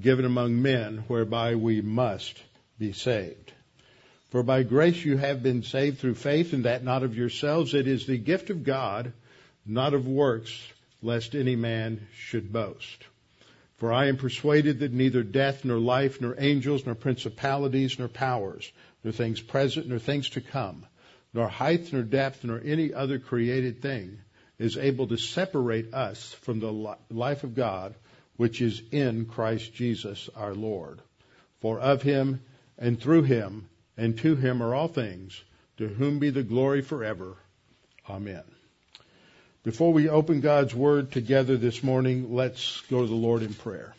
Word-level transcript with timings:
given 0.00 0.24
among 0.24 0.60
men 0.60 1.04
whereby 1.08 1.54
we 1.54 1.80
must 1.80 2.42
be 2.78 2.92
saved. 2.92 3.52
For 4.30 4.42
by 4.42 4.62
grace 4.62 5.04
you 5.04 5.16
have 5.16 5.42
been 5.42 5.62
saved 5.62 5.98
through 5.98 6.16
faith, 6.16 6.52
and 6.52 6.64
that 6.64 6.84
not 6.84 7.02
of 7.02 7.16
yourselves. 7.16 7.74
It 7.74 7.86
is 7.86 8.06
the 8.06 8.18
gift 8.18 8.50
of 8.50 8.64
God, 8.64 9.12
not 9.64 9.94
of 9.94 10.06
works, 10.06 10.52
lest 11.00 11.34
any 11.34 11.56
man 11.56 12.06
should 12.16 12.52
boast. 12.52 13.04
For 13.78 13.92
I 13.92 14.08
am 14.08 14.16
persuaded 14.16 14.80
that 14.80 14.92
neither 14.92 15.22
death, 15.22 15.64
nor 15.64 15.78
life, 15.78 16.20
nor 16.20 16.34
angels, 16.38 16.84
nor 16.84 16.94
principalities, 16.94 17.98
nor 17.98 18.08
powers, 18.08 18.70
nor 19.04 19.12
things 19.12 19.40
present, 19.40 19.88
nor 19.88 19.98
things 19.98 20.30
to 20.30 20.40
come, 20.40 20.84
nor 21.32 21.48
height, 21.48 21.92
nor 21.92 22.02
depth, 22.02 22.42
nor 22.44 22.60
any 22.64 22.92
other 22.92 23.18
created 23.18 23.82
thing 23.82 24.18
is 24.58 24.76
able 24.76 25.06
to 25.08 25.18
separate 25.18 25.92
us 25.92 26.32
from 26.40 26.60
the 26.60 26.96
life 27.10 27.44
of 27.44 27.54
God 27.54 27.94
which 28.36 28.60
is 28.60 28.82
in 28.90 29.26
Christ 29.26 29.74
Jesus 29.74 30.28
our 30.36 30.54
Lord. 30.54 31.00
For 31.60 31.80
of 31.80 32.02
him 32.02 32.42
and 32.78 33.00
through 33.00 33.22
him 33.22 33.68
and 33.96 34.18
to 34.18 34.36
him 34.36 34.62
are 34.62 34.74
all 34.74 34.88
things, 34.88 35.42
to 35.78 35.88
whom 35.88 36.18
be 36.18 36.30
the 36.30 36.42
glory 36.42 36.82
forever. 36.82 37.36
Amen. 38.08 38.44
Before 39.62 39.92
we 39.92 40.08
open 40.08 40.40
God's 40.40 40.74
Word 40.74 41.10
together 41.10 41.56
this 41.56 41.82
morning, 41.82 42.32
let's 42.34 42.82
go 42.82 43.00
to 43.00 43.06
the 43.06 43.14
Lord 43.14 43.42
in 43.42 43.52
prayer. 43.52 43.94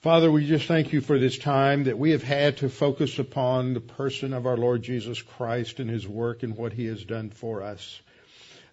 Father, 0.00 0.30
we 0.30 0.46
just 0.46 0.66
thank 0.66 0.92
you 0.92 1.00
for 1.00 1.18
this 1.18 1.36
time 1.36 1.84
that 1.84 1.98
we 1.98 2.12
have 2.12 2.22
had 2.22 2.58
to 2.58 2.68
focus 2.68 3.18
upon 3.18 3.74
the 3.74 3.80
person 3.80 4.32
of 4.32 4.46
our 4.46 4.56
Lord 4.56 4.82
Jesus 4.82 5.20
Christ 5.20 5.80
and 5.80 5.90
His 5.90 6.06
work 6.06 6.44
and 6.44 6.56
what 6.56 6.72
He 6.72 6.86
has 6.86 7.02
done 7.04 7.28
for 7.30 7.62
us. 7.62 8.00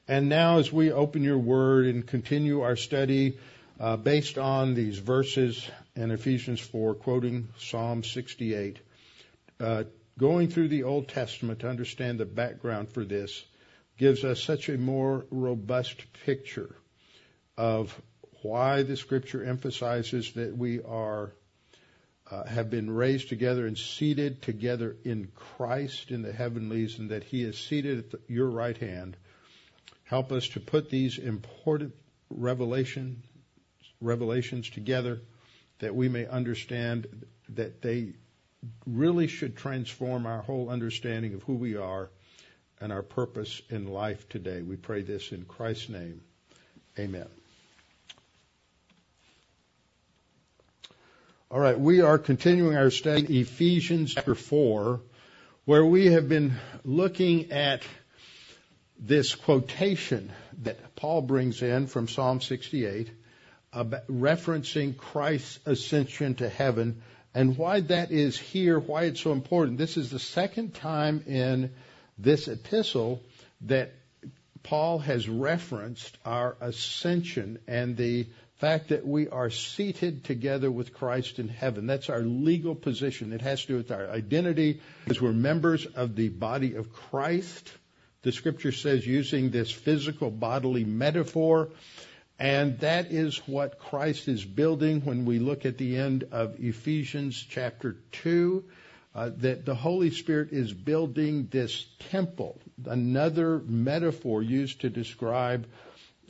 And 0.08 0.30
now 0.30 0.60
as 0.60 0.72
we 0.72 0.92
open 0.92 1.24
your 1.24 1.40
Word 1.40 1.88
and 1.88 2.06
continue 2.06 2.62
our 2.62 2.76
study 2.76 3.38
uh, 3.84 3.98
based 3.98 4.38
on 4.38 4.76
these 4.76 4.98
verses 4.98 5.70
in 5.98 6.10
Ephesians 6.10 6.62
4, 6.62 6.96
quoting 6.96 7.50
Psalm 7.60 8.02
68. 8.02 8.80
Uh, 9.60 9.84
going 10.18 10.48
through 10.48 10.70
the 10.70 10.84
Old 10.84 11.10
Testament 11.10 11.60
to 11.60 11.70
understand 11.70 12.18
the 12.18 12.26
background 12.26 12.94
for 12.94 13.04
this 13.04 13.44
gives 13.98 14.24
us 14.24 14.42
such 14.42 14.70
a 14.70 14.78
more 14.78 15.26
robust 15.32 16.02
picture 16.26 16.74
of 17.58 18.02
why 18.42 18.84
the 18.84 18.96
Scripture 18.96 19.44
emphasizes 19.44 20.32
that 20.32 20.58
we 20.58 20.82
are 20.82 21.34
uh, 22.32 22.46
have 22.46 22.70
been 22.70 22.90
raised 22.90 23.28
together 23.28 23.68
and 23.68 23.78
seated 23.78 24.42
together 24.44 24.96
in 25.04 25.28
Christ 25.36 26.10
in 26.10 26.22
the 26.22 26.32
heavenlies, 26.32 27.00
and 27.00 27.10
that 27.10 27.26
He 27.26 27.44
is 27.44 27.58
seated 27.58 28.00
at 28.00 28.12
the, 28.12 28.20
your 28.30 28.50
right 28.50 28.78
hand. 28.78 29.18
Help 30.06 30.32
us 30.32 30.48
to 30.50 30.62
put 30.62 30.90
these 30.90 31.18
important 31.18 31.94
revelation 32.30 33.24
revelations 34.04 34.70
together 34.70 35.22
that 35.80 35.96
we 35.96 36.10
may 36.10 36.28
understand 36.28 37.08
that 37.50 37.82
they 37.82 38.14
really 38.86 39.28
should 39.28 39.58
transform 39.58 40.26
our 40.26 40.42
whole 40.42 40.70
understanding 40.70 41.34
of 41.34 41.44
who 41.44 41.56
we 41.56 41.76
are 41.76 42.10
and 42.80 42.92
our 42.92 43.02
purpose 43.02 43.62
in 43.70 43.88
life 43.88 44.28
today. 44.30 44.62
We 44.62 44.76
pray 44.76 45.02
this 45.02 45.32
in 45.32 45.46
Christ's 45.46 45.90
name. 45.90 46.22
Amen. 46.98 47.28
All 51.50 51.60
right, 51.60 51.80
we 51.80 52.02
are 52.02 52.18
continuing 52.18 52.76
our 52.76 52.90
study 52.90 53.26
in 53.26 53.42
Ephesians 53.42 54.16
chapter 54.16 54.36
4, 54.36 55.02
where 55.66 55.86
we 55.86 56.08
have 56.08 56.28
been 56.28 56.54
looking 56.84 57.52
at 57.52 57.84
this 59.00 59.36
quotation 59.36 60.32
that 60.64 60.96
Paul 60.96 61.22
brings 61.22 61.62
in 61.62 61.88
from 61.88 62.08
Psalm 62.08 62.42
68 62.42 63.12
referencing 63.74 64.96
Christ's 64.98 65.60
ascension 65.66 66.36
to 66.36 66.50
heaven 66.50 67.02
and 67.34 67.58
why 67.58 67.80
that 67.82 68.12
is 68.12 68.38
here, 68.38 68.80
why 68.80 69.04
it's 69.04 69.22
so 69.22 69.32
important. 69.32 69.78
This 69.78 69.98
is 69.98 70.12
the 70.12 70.20
second 70.20 70.76
time 70.76 71.24
in 71.28 71.72
this 72.18 72.48
epistle 72.48 73.22
that 73.62 73.94
Paul 74.62 75.00
has 75.00 75.28
referenced 75.28 76.18
our 76.26 76.56
ascension 76.62 77.60
and 77.68 77.98
the 77.98 78.28
fact 78.58 78.90
that 78.90 79.06
we 79.06 79.28
are 79.28 79.50
seated 79.50 80.24
together 80.24 80.72
with 80.72 80.94
Christ 80.94 81.40
in 81.40 81.50
heaven. 81.50 81.86
That's 81.88 82.10
our 82.10 82.22
legal 82.22 82.76
position. 82.76 83.34
It 83.34 83.42
has 83.42 83.62
to 83.64 83.68
do 83.68 83.78
with 83.78 83.92
our 83.92 84.10
identity 84.10 84.80
as 85.08 85.20
we're 85.20 85.34
members 85.34 85.86
of 85.86 86.16
the 86.16 86.30
body 86.30 86.76
of 86.76 86.94
Christ. 86.94 87.70
The 88.22 88.32
scripture 88.32 88.72
says 88.72 89.06
using 89.06 89.50
this 89.50 89.70
physical 89.70 90.32
bodily 90.32 90.86
metaphor 90.86 91.70
and 92.44 92.78
that 92.80 93.10
is 93.10 93.38
what 93.48 93.80
Christ 93.80 94.28
is 94.28 94.44
building 94.44 95.00
when 95.06 95.24
we 95.24 95.40
look 95.40 95.66
at 95.66 95.78
the 95.78 95.96
end 95.96 96.26
of 96.34 96.60
Ephesians 96.60 97.42
chapter 97.42 97.96
2. 98.12 98.66
Uh, 99.16 99.30
that 99.38 99.64
the 99.64 99.76
Holy 99.76 100.10
Spirit 100.10 100.52
is 100.52 100.74
building 100.74 101.48
this 101.52 101.86
temple, 102.12 102.60
another 102.86 103.60
metaphor 103.60 104.42
used 104.42 104.82
to 104.82 104.90
describe 104.90 105.68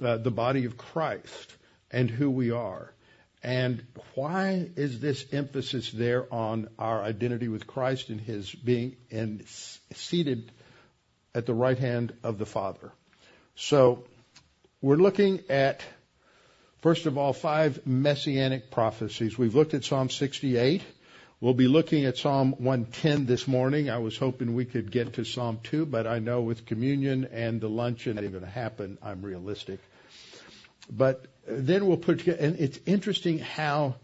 uh, 0.03 0.17
the 0.17 0.29
body 0.29 0.65
of 0.65 0.77
Christ 0.77 1.55
and 1.89 2.11
who 2.11 2.29
we 2.29 2.51
are. 2.51 2.93
And 3.41 3.83
why 4.13 4.69
is 4.75 4.99
this 4.99 5.25
emphasis 5.31 5.91
there 5.91 6.31
on 6.31 6.67
our 6.77 7.01
identity 7.01 7.47
with 7.47 7.65
Christ 7.65 8.09
and 8.09 8.21
His 8.21 8.53
being 8.53 8.97
in, 9.09 9.43
seated 9.47 10.51
at 11.33 11.47
the 11.47 11.55
right 11.55 11.79
hand 11.79 12.13
of 12.21 12.37
the 12.37 12.45
Father? 12.45 12.91
So 13.55 14.03
we're 14.83 14.97
looking 14.97 15.39
at 15.49 15.81
First 16.83 17.05
of 17.05 17.17
all, 17.17 17.31
five 17.31 17.87
messianic 17.87 18.69
prophecies. 18.69 19.37
We've 19.37 19.55
looked 19.55 19.73
at 19.73 19.85
Psalm 19.85 20.09
68. 20.09 20.81
We'll 21.39 21.53
be 21.53 21.69
looking 21.69 22.03
at 22.03 22.17
Psalm 22.17 22.55
110 22.57 23.25
this 23.25 23.47
morning. 23.47 23.89
I 23.89 23.99
was 23.99 24.17
hoping 24.17 24.53
we 24.53 24.65
could 24.65 24.91
get 24.91 25.13
to 25.13 25.23
Psalm 25.23 25.61
2, 25.63 25.85
but 25.85 26.07
I 26.07 26.19
know 26.19 26.41
with 26.41 26.65
communion 26.65 27.29
and 27.31 27.61
the 27.61 27.69
luncheon, 27.69 28.17
it 28.17 28.25
ain't 28.25 28.33
going 28.33 28.43
to 28.43 28.49
happen. 28.49 28.97
I'm 29.01 29.21
realistic. 29.21 29.79
But 30.91 31.25
uh, 31.49 31.53
then 31.55 31.87
we'll 31.87 31.95
put 31.95 32.19
together, 32.19 32.39
and 32.43 32.59
it's 32.59 32.79
interesting 32.85 33.39
how 33.39 33.95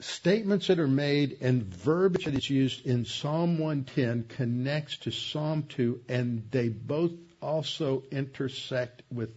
statements 0.00 0.68
that 0.68 0.78
are 0.78 0.88
made 0.88 1.42
and 1.42 1.62
verbiage 1.62 2.24
that 2.24 2.34
is 2.34 2.48
used 2.48 2.86
in 2.86 3.04
Psalm 3.04 3.58
110 3.58 4.28
connects 4.34 4.96
to 4.96 5.10
Psalm 5.10 5.64
2, 5.68 6.00
and 6.08 6.48
they 6.50 6.70
both 6.70 7.12
also 7.42 8.02
intersect 8.10 9.02
with 9.10 9.28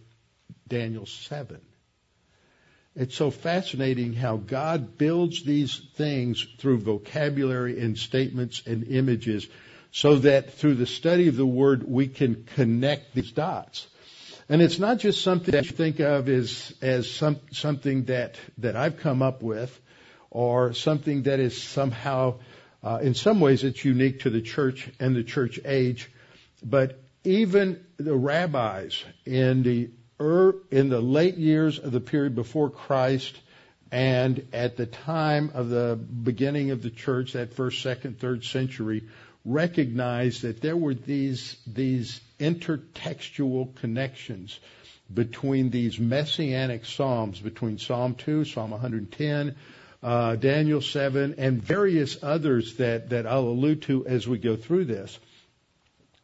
Daniel 0.66 1.04
7. 1.04 1.60
It's 2.98 3.14
so 3.14 3.30
fascinating 3.30 4.14
how 4.14 4.38
God 4.38 4.96
builds 4.96 5.44
these 5.44 5.82
things 5.96 6.46
through 6.58 6.78
vocabulary 6.78 7.78
and 7.78 7.98
statements 7.98 8.62
and 8.66 8.88
images 8.88 9.46
so 9.92 10.16
that 10.16 10.54
through 10.54 10.76
the 10.76 10.86
study 10.86 11.28
of 11.28 11.36
the 11.36 11.46
Word 11.46 11.84
we 11.86 12.08
can 12.08 12.44
connect 12.54 13.14
these 13.14 13.32
dots. 13.32 13.86
And 14.48 14.62
it's 14.62 14.78
not 14.78 14.98
just 14.98 15.22
something 15.22 15.52
that 15.52 15.66
you 15.66 15.72
think 15.72 16.00
of 16.00 16.30
as, 16.30 16.72
as 16.80 17.10
some, 17.10 17.38
something 17.52 18.04
that, 18.04 18.36
that 18.58 18.76
I've 18.76 18.96
come 18.96 19.20
up 19.20 19.42
with 19.42 19.78
or 20.30 20.72
something 20.72 21.24
that 21.24 21.38
is 21.38 21.60
somehow, 21.60 22.38
uh, 22.82 23.00
in 23.02 23.12
some 23.12 23.40
ways 23.40 23.62
it's 23.62 23.84
unique 23.84 24.20
to 24.20 24.30
the 24.30 24.40
church 24.40 24.88
and 25.00 25.14
the 25.14 25.24
church 25.24 25.60
age. 25.66 26.10
But 26.62 26.98
even 27.24 27.84
the 27.98 28.14
rabbis 28.14 29.04
in 29.26 29.64
the 29.64 29.90
Er, 30.18 30.56
in 30.70 30.88
the 30.88 31.00
late 31.00 31.36
years 31.36 31.78
of 31.78 31.92
the 31.92 32.00
period 32.00 32.34
before 32.34 32.70
Christ 32.70 33.38
and 33.92 34.46
at 34.52 34.76
the 34.76 34.86
time 34.86 35.50
of 35.54 35.68
the 35.68 35.96
beginning 35.96 36.70
of 36.70 36.82
the 36.82 36.90
church, 36.90 37.34
that 37.34 37.54
first, 37.54 37.82
second, 37.82 38.18
third 38.18 38.44
century, 38.44 39.04
recognized 39.44 40.42
that 40.42 40.60
there 40.60 40.76
were 40.76 40.94
these, 40.94 41.56
these 41.66 42.20
intertextual 42.40 43.74
connections 43.76 44.58
between 45.12 45.70
these 45.70 46.00
messianic 46.00 46.84
psalms, 46.84 47.38
between 47.38 47.78
Psalm 47.78 48.14
2, 48.14 48.44
Psalm 48.44 48.70
110, 48.70 49.54
uh, 50.02 50.36
Daniel 50.36 50.80
7, 50.80 51.34
and 51.38 51.62
various 51.62 52.22
others 52.22 52.76
that, 52.76 53.10
that 53.10 53.26
I'll 53.26 53.48
allude 53.48 53.82
to 53.82 54.06
as 54.06 54.26
we 54.26 54.38
go 54.38 54.56
through 54.56 54.86
this. 54.86 55.16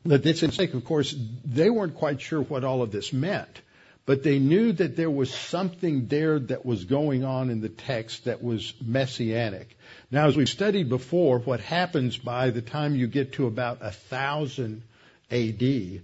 But 0.05 0.23
this 0.25 0.43
is, 0.43 0.59
of 0.59 0.85
course, 0.85 1.15
they 1.45 1.71
weren't 1.71 1.95
quite 1.95 2.21
sure 2.21 2.43
what 2.43 2.65
all 2.65 2.83
of 2.83 2.91
this 2.91 3.13
meant. 3.13 3.61
But 4.05 4.23
they 4.23 4.39
knew 4.39 4.73
that 4.73 4.97
there 4.97 5.11
was 5.11 5.33
something 5.33 6.07
there 6.09 6.39
that 6.39 6.67
was 6.67 6.85
going 6.85 7.25
on 7.25 7.51
in 7.51 7.61
the 7.61 7.69
text 7.69 8.25
that 8.25 8.43
was 8.43 8.75
messianic. 8.85 9.77
Now, 10.11 10.27
as 10.27 10.37
we've 10.37 10.49
studied 10.49 10.89
before, 10.89 11.39
what 11.39 11.61
happens 11.61 12.17
by 12.17 12.51
the 12.51 12.63
time 12.63 12.97
you 12.97 13.07
get 13.07 13.35
to 13.35 13.47
about 13.47 13.79
a 13.81 13.93
thousand 13.93 14.83
AD, 15.31 16.03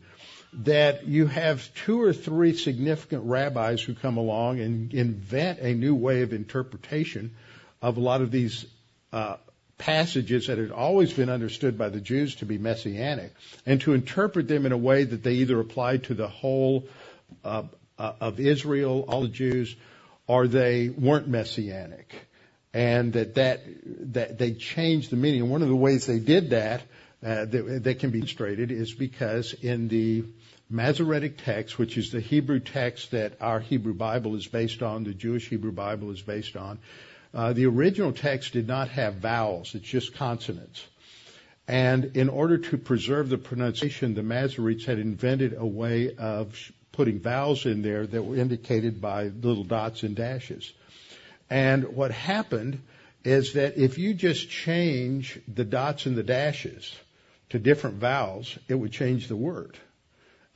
that 0.53 1.07
you 1.07 1.27
have 1.27 1.75
two 1.75 2.01
or 2.01 2.13
three 2.13 2.55
significant 2.55 3.25
rabbis 3.25 3.83
who 3.83 3.95
come 3.95 4.17
along 4.17 4.61
and 4.61 4.95
invent 4.95 5.59
a 5.59 5.75
new 5.75 5.95
way 5.95 6.23
of 6.23 6.33
interpretation 6.33 7.35
of 7.83 7.97
a 7.97 8.01
lot 8.01 8.23
of 8.23 8.31
these 8.31 8.65
uh, 9.13 9.37
passages 9.77 10.47
that 10.47 10.59
had 10.59 10.71
always 10.71 11.13
been 11.13 11.29
understood 11.29 11.77
by 11.77 11.89
the 11.89 12.01
Jews 12.01 12.37
to 12.37 12.47
be 12.47 12.59
messianic, 12.59 13.33
and 13.67 13.81
to 13.83 13.93
interpret 13.93 14.49
them 14.49 14.67
in 14.67 14.73
a 14.73 14.77
way 14.77 15.05
that 15.05 15.23
they 15.23 15.35
either 15.35 15.61
applied 15.61 16.05
to 16.05 16.15
the 16.15 16.29
whole 16.29 16.89
uh, 17.45 17.65
of 17.99 18.41
Israel, 18.41 19.05
all 19.09 19.23
the 19.23 19.29
Jews, 19.29 19.75
or 20.27 20.47
they 20.47 20.89
weren't 20.89 21.29
messianic, 21.29 22.15
and 22.73 23.13
that 23.15 23.35
that 23.35 23.63
that 24.13 24.39
they 24.39 24.53
changed 24.53 25.11
the 25.11 25.17
meaning. 25.17 25.43
And 25.43 25.51
one 25.51 25.63
of 25.63 25.69
the 25.69 25.77
ways 25.77 26.07
they 26.07 26.21
did 26.21 26.51
that 26.51 26.83
uh, 27.25 27.45
that, 27.47 27.81
that 27.85 27.99
can 27.99 28.11
be 28.11 28.21
demonstrated 28.21 28.71
is 28.71 28.95
because 28.95 29.53
in 29.55 29.89
the 29.89 30.25
Masoretic 30.71 31.43
text, 31.43 31.79
which 31.79 31.97
is 31.97 32.13
the 32.13 32.21
Hebrew 32.21 32.61
text 32.61 33.13
that 33.13 33.39
our 33.41 33.59
Hebrew 33.59 33.95
Bible 33.95 34.37
is 34.37 34.47
based 34.47 34.83
on, 34.83 35.03
the 35.03 35.15
Jewish 35.15 35.49
Hebrew 35.49 35.73
Bible 35.73 36.11
is 36.11 36.21
based 36.21 36.57
on, 36.57 36.79
uh, 37.33 37.55
the 37.55 37.67
original 37.67 38.13
text 38.13 38.53
did 38.53 38.69
not 38.69 38.91
have 38.91 39.15
vowels; 39.15 39.75
it's 39.75 39.89
just 39.89 40.15
consonants. 40.15 40.87
And 41.67 42.17
in 42.17 42.29
order 42.29 42.59
to 42.59 42.79
preserve 42.79 43.29
the 43.29 43.39
pronunciation, 43.39 44.15
the 44.15 44.23
Masoretes 44.23 44.85
had 44.85 44.99
invented 44.99 45.55
a 45.55 45.67
way 45.67 46.15
of 46.17 46.55
putting 46.99 47.21
vowels 47.21 47.65
in 47.65 47.81
there 47.81 48.09
that 48.09 48.25
were 48.25 48.35
indicated 48.35 49.01
by 49.01 49.29
little 49.29 49.63
dots 49.63 50.03
and 50.03 50.17
dashes. 50.17 50.73
And 51.49 51.95
what 51.95 52.11
happened 52.11 52.81
is 53.23 53.53
that 53.53 53.79
if 53.79 53.99
you 53.99 54.15
just 54.15 54.51
change 54.51 55.39
the 55.47 55.65
dots 55.65 56.07
and 56.07 56.17
the 56.17 56.25
dashes 56.25 56.93
to 57.51 57.61
different 57.61 57.99
vowels, 57.99 58.59
it 58.67 58.75
would 58.75 58.91
change 58.91 59.29
the 59.29 59.37
word. 59.37 59.79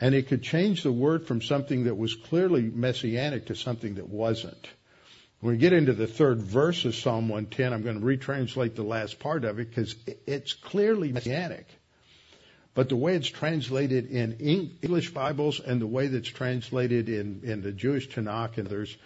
And 0.00 0.16
it 0.16 0.26
could 0.26 0.42
change 0.42 0.82
the 0.82 0.90
word 0.90 1.28
from 1.28 1.42
something 1.42 1.84
that 1.84 1.94
was 1.94 2.16
clearly 2.16 2.62
messianic 2.62 3.46
to 3.46 3.54
something 3.54 3.94
that 3.94 4.08
wasn't. 4.08 4.68
When 5.38 5.54
we 5.54 5.58
get 5.58 5.72
into 5.72 5.92
the 5.92 6.08
third 6.08 6.42
verse 6.42 6.84
of 6.84 6.96
Psalm 6.96 7.28
110, 7.28 7.72
I'm 7.72 7.84
going 7.84 8.00
to 8.00 8.04
retranslate 8.04 8.74
the 8.74 8.82
last 8.82 9.20
part 9.20 9.44
of 9.44 9.60
it 9.60 9.68
because 9.68 9.94
it's 10.26 10.54
clearly 10.54 11.12
messianic. 11.12 11.68
But 12.74 12.88
the 12.88 12.96
way 12.96 13.14
it's 13.14 13.28
translated 13.28 14.10
in 14.10 14.38
English 14.38 15.10
Bibles 15.12 15.60
and 15.60 15.80
the 15.80 15.86
way 15.86 16.06
that's 16.06 16.28
translated 16.28 17.08
in, 17.08 17.42
in 17.44 17.62
the 17.62 17.72
Jewish 17.72 18.08
Tanakh 18.08 18.56
and 18.56 18.66
there's, 18.66 18.96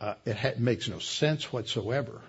uh, 0.00 0.14
it 0.24 0.36
ha- 0.36 0.54
makes 0.58 0.88
no 0.88 0.98
sense 0.98 1.52
whatsoever. 1.52 2.22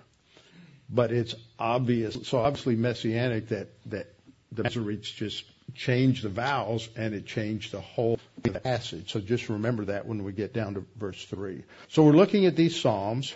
But 0.89 1.11
it's 1.11 1.33
obvious, 1.57 2.27
so 2.27 2.39
obviously 2.39 2.75
messianic 2.75 3.49
that, 3.49 3.69
that 3.89 4.13
the 4.51 4.63
Masoretes 4.63 5.13
just 5.13 5.45
changed 5.73 6.23
the 6.23 6.29
vowels 6.29 6.89
and 6.97 7.13
it 7.13 7.25
changed 7.25 7.71
the 7.71 7.79
whole 7.79 8.19
passage. 8.63 9.13
So 9.13 9.21
just 9.21 9.47
remember 9.47 9.85
that 9.85 10.05
when 10.05 10.25
we 10.25 10.33
get 10.33 10.53
down 10.53 10.73
to 10.73 10.85
verse 10.97 11.23
3. 11.23 11.63
So 11.87 12.03
we're 12.03 12.11
looking 12.11 12.45
at 12.45 12.57
these 12.57 12.79
Psalms. 12.79 13.33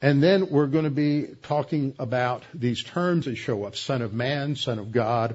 And 0.00 0.22
then 0.22 0.50
we're 0.50 0.68
going 0.68 0.84
to 0.84 0.90
be 0.90 1.26
talking 1.42 1.94
about 1.98 2.44
these 2.54 2.84
terms 2.84 3.24
that 3.24 3.34
show 3.34 3.64
up 3.64 3.74
Son 3.74 4.00
of 4.00 4.12
Man, 4.12 4.54
Son 4.54 4.78
of 4.78 4.92
God, 4.92 5.34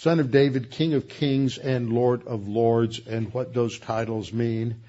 Son 0.00 0.18
of 0.18 0.30
David, 0.30 0.70
King 0.70 0.94
of 0.94 1.08
Kings, 1.08 1.58
and 1.58 1.92
Lord 1.92 2.26
of 2.26 2.48
Lords, 2.48 3.02
and 3.06 3.34
what 3.34 3.52
those 3.52 3.78
titles 3.78 4.32
mean. 4.32 4.80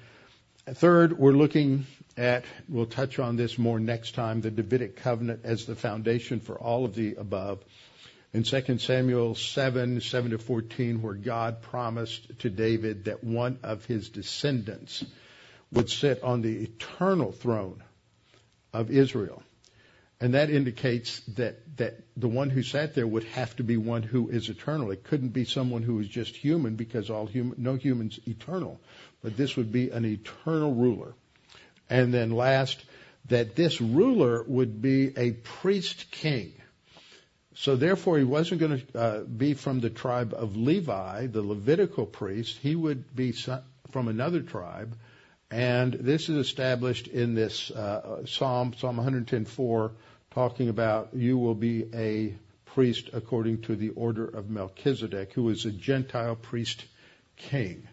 Third, 0.66 1.18
we're 1.18 1.32
looking 1.32 1.84
at, 2.16 2.46
we'll 2.66 2.86
touch 2.86 3.18
on 3.18 3.36
this 3.36 3.58
more 3.58 3.78
next 3.78 4.14
time, 4.14 4.40
the 4.40 4.50
Davidic 4.50 4.96
covenant 4.96 5.40
as 5.44 5.66
the 5.66 5.74
foundation 5.74 6.40
for 6.40 6.58
all 6.58 6.86
of 6.86 6.94
the 6.94 7.16
above. 7.16 7.62
In 8.32 8.42
2 8.42 8.78
Samuel 8.78 9.34
7, 9.34 10.00
7 10.00 10.30
to 10.30 10.38
14, 10.38 11.02
where 11.02 11.12
God 11.12 11.60
promised 11.60 12.38
to 12.38 12.48
David 12.48 13.04
that 13.04 13.22
one 13.22 13.58
of 13.62 13.84
his 13.84 14.08
descendants 14.08 15.04
would 15.70 15.90
sit 15.90 16.22
on 16.22 16.40
the 16.40 16.62
eternal 16.62 17.32
throne 17.32 17.82
of 18.72 18.90
Israel. 18.90 19.42
And 20.22 20.34
that 20.34 20.50
indicates 20.50 21.18
that, 21.34 21.76
that 21.78 21.98
the 22.16 22.28
one 22.28 22.48
who 22.48 22.62
sat 22.62 22.94
there 22.94 23.08
would 23.08 23.24
have 23.24 23.56
to 23.56 23.64
be 23.64 23.76
one 23.76 24.04
who 24.04 24.28
is 24.28 24.48
eternal. 24.48 24.92
It 24.92 25.02
couldn't 25.02 25.30
be 25.30 25.44
someone 25.44 25.82
who 25.82 25.98
is 25.98 26.06
just 26.06 26.36
human 26.36 26.76
because 26.76 27.10
all 27.10 27.26
human, 27.26 27.56
no 27.60 27.74
human's 27.74 28.20
eternal. 28.24 28.80
But 29.20 29.36
this 29.36 29.56
would 29.56 29.72
be 29.72 29.90
an 29.90 30.04
eternal 30.04 30.74
ruler. 30.74 31.14
And 31.90 32.14
then 32.14 32.30
last, 32.30 32.84
that 33.30 33.56
this 33.56 33.80
ruler 33.80 34.44
would 34.44 34.80
be 34.80 35.12
a 35.16 35.32
priest 35.32 36.12
king. 36.12 36.52
So 37.56 37.74
therefore 37.74 38.18
he 38.18 38.24
wasn't 38.24 38.60
going 38.60 38.80
to 38.80 38.98
uh, 38.98 39.20
be 39.24 39.54
from 39.54 39.80
the 39.80 39.90
tribe 39.90 40.34
of 40.36 40.56
Levi, 40.56 41.26
the 41.26 41.42
Levitical 41.42 42.06
priest. 42.06 42.58
He 42.58 42.76
would 42.76 43.16
be 43.16 43.34
from 43.90 44.06
another 44.06 44.40
tribe. 44.40 44.96
And 45.50 45.92
this 45.92 46.28
is 46.28 46.36
established 46.36 47.08
in 47.08 47.34
this 47.34 47.72
uh, 47.72 48.24
Psalm, 48.24 48.72
Psalm 48.78 48.98
110.4, 48.98 49.90
talking 50.34 50.68
about 50.68 51.10
you 51.12 51.36
will 51.36 51.54
be 51.54 51.86
a 51.94 52.34
priest 52.64 53.10
according 53.12 53.60
to 53.62 53.76
the 53.76 53.90
order 53.90 54.24
of 54.24 54.48
Melchizedek, 54.48 55.32
who 55.34 55.50
is 55.50 55.66
a 55.66 55.70
Gentile 55.70 56.36
priest 56.36 56.84
king. 57.36 57.86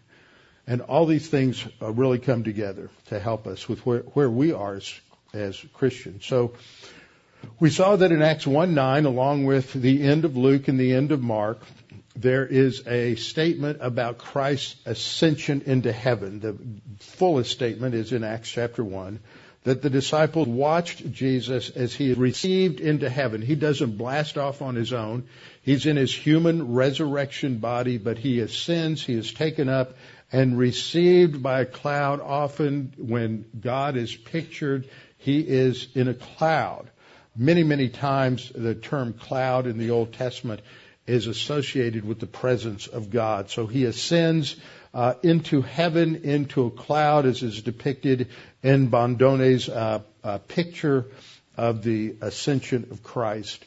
And 0.66 0.80
all 0.80 1.04
these 1.04 1.28
things 1.28 1.66
uh, 1.82 1.92
really 1.92 2.18
come 2.18 2.44
together 2.44 2.90
to 3.08 3.18
help 3.18 3.46
us 3.46 3.68
with 3.68 3.84
where, 3.84 4.00
where 4.00 4.30
we 4.30 4.52
are 4.52 4.76
as, 4.76 5.00
as 5.34 5.62
Christians. 5.74 6.24
So 6.24 6.54
we 7.58 7.70
saw 7.70 7.96
that 7.96 8.12
in 8.12 8.22
Acts 8.22 8.46
1 8.46 8.74
9, 8.74 9.04
along 9.04 9.44
with 9.44 9.72
the 9.72 10.02
end 10.02 10.24
of 10.24 10.36
Luke 10.36 10.68
and 10.68 10.78
the 10.78 10.94
end 10.94 11.12
of 11.12 11.22
Mark, 11.22 11.60
there 12.16 12.46
is 12.46 12.86
a 12.86 13.16
statement 13.16 13.78
about 13.80 14.18
Christ's 14.18 14.76
ascension 14.86 15.62
into 15.66 15.92
heaven. 15.92 16.40
The 16.40 16.56
fullest 17.00 17.50
statement 17.50 17.94
is 17.94 18.12
in 18.12 18.24
Acts 18.24 18.50
chapter 18.50 18.82
1 18.82 19.20
that 19.64 19.82
the 19.82 19.90
disciples 19.90 20.48
watched 20.48 21.12
Jesus 21.12 21.70
as 21.70 21.94
he 21.94 22.14
received 22.14 22.80
into 22.80 23.10
heaven. 23.10 23.42
He 23.42 23.54
doesn't 23.54 23.98
blast 23.98 24.38
off 24.38 24.62
on 24.62 24.74
his 24.74 24.92
own. 24.92 25.28
He's 25.62 25.84
in 25.84 25.96
his 25.96 26.14
human 26.14 26.72
resurrection 26.72 27.58
body, 27.58 27.98
but 27.98 28.16
he 28.16 28.40
ascends, 28.40 29.04
he 29.04 29.14
is 29.14 29.32
taken 29.32 29.68
up 29.68 29.96
and 30.32 30.56
received 30.56 31.42
by 31.42 31.60
a 31.60 31.66
cloud. 31.66 32.20
Often 32.20 32.94
when 32.96 33.44
God 33.60 33.96
is 33.96 34.14
pictured, 34.14 34.88
he 35.18 35.40
is 35.40 35.88
in 35.94 36.08
a 36.08 36.14
cloud. 36.14 36.88
Many, 37.36 37.62
many 37.62 37.90
times 37.90 38.50
the 38.54 38.74
term 38.74 39.12
cloud 39.12 39.66
in 39.66 39.76
the 39.76 39.90
Old 39.90 40.14
Testament 40.14 40.62
is 41.06 41.26
associated 41.26 42.04
with 42.04 42.18
the 42.18 42.26
presence 42.26 42.86
of 42.86 43.10
God. 43.10 43.50
So 43.50 43.66
he 43.66 43.84
ascends 43.84 44.56
uh, 44.92 45.14
into 45.22 45.62
heaven, 45.62 46.22
into 46.24 46.66
a 46.66 46.70
cloud, 46.70 47.26
as 47.26 47.42
is 47.42 47.62
depicted 47.62 48.28
in 48.62 48.88
Bondone's 48.88 49.68
uh, 49.68 50.00
uh, 50.24 50.38
picture 50.38 51.06
of 51.56 51.82
the 51.82 52.16
ascension 52.20 52.88
of 52.90 53.02
Christ. 53.02 53.64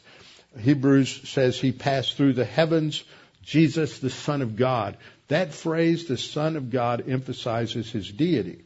Hebrews 0.58 1.28
says 1.28 1.58
he 1.58 1.72
passed 1.72 2.16
through 2.16 2.34
the 2.34 2.44
heavens, 2.44 3.02
Jesus, 3.42 3.98
the 3.98 4.10
Son 4.10 4.42
of 4.42 4.56
God. 4.56 4.96
That 5.28 5.54
phrase, 5.54 6.06
the 6.06 6.18
Son 6.18 6.56
of 6.56 6.70
God, 6.70 7.08
emphasizes 7.08 7.90
his 7.90 8.10
deity. 8.10 8.64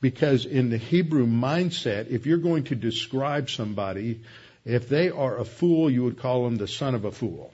Because 0.00 0.46
in 0.46 0.70
the 0.70 0.78
Hebrew 0.78 1.26
mindset, 1.26 2.10
if 2.10 2.26
you're 2.26 2.38
going 2.38 2.64
to 2.64 2.74
describe 2.74 3.50
somebody, 3.50 4.22
if 4.64 4.88
they 4.88 5.10
are 5.10 5.38
a 5.38 5.44
fool, 5.44 5.90
you 5.90 6.04
would 6.04 6.18
call 6.18 6.44
them 6.44 6.56
the 6.56 6.68
son 6.68 6.94
of 6.94 7.04
a 7.04 7.12
fool. 7.12 7.52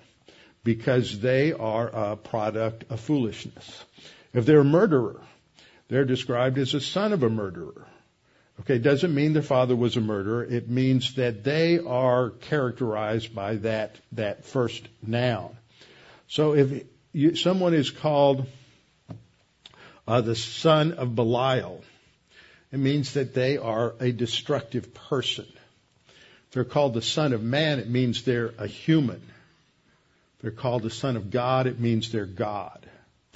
Because 0.63 1.21
they 1.21 1.53
are 1.53 1.89
a 1.89 2.17
product 2.17 2.85
of 2.91 3.01
foolishness. 3.01 3.85
If 4.37 4.45
they're 4.45 4.61
a 4.61 4.65
murderer, 4.65 5.19
they're 5.89 6.05
described 6.05 6.59
as 6.59 6.75
a 6.75 6.81
son 6.81 7.15
of 7.15 7.23
a 7.23 7.31
murderer. 7.31 7.87
Okay, 8.61 8.77
doesn't 8.77 9.15
mean 9.15 9.33
their 9.33 9.41
father 9.41 9.75
was 9.75 9.97
a 9.97 10.03
murderer. 10.03 10.45
It 10.45 10.69
means 10.69 11.15
that 11.15 11.43
they 11.43 11.79
are 11.79 12.31
characterized 12.31 13.35
by 13.35 13.57
that, 13.57 13.97
that 14.13 14.45
first 14.45 14.87
noun. 15.03 15.57
So 16.29 16.53
if 16.53 16.85
you, 17.15 17.35
someone 17.35 17.73
is 17.73 17.91
called 17.91 18.47
uh, 20.07 20.21
the 20.21 20.37
son 20.37 20.93
of 20.93 21.15
Belial, 21.15 21.83
it 22.73 22.79
means 22.79 23.15
that 23.15 23.33
they 23.33 23.57
are 23.57 23.95
a 24.01 24.13
destructive 24.13 24.93
person. 24.93 25.47
If 26.49 26.51
they're 26.53 26.65
called 26.65 26.93
the 26.93 27.01
son 27.01 27.33
of 27.33 27.43
man, 27.43 27.79
it 27.79 27.89
means 27.89 28.23
they're 28.23 28.53
a 28.59 28.67
human. 28.67 29.23
If 30.37 30.43
they're 30.43 30.51
called 30.51 30.83
the 30.83 30.91
son 30.91 31.17
of 31.17 31.31
God, 31.31 31.67
it 31.67 31.81
means 31.81 32.13
they're 32.13 32.27
God. 32.27 32.87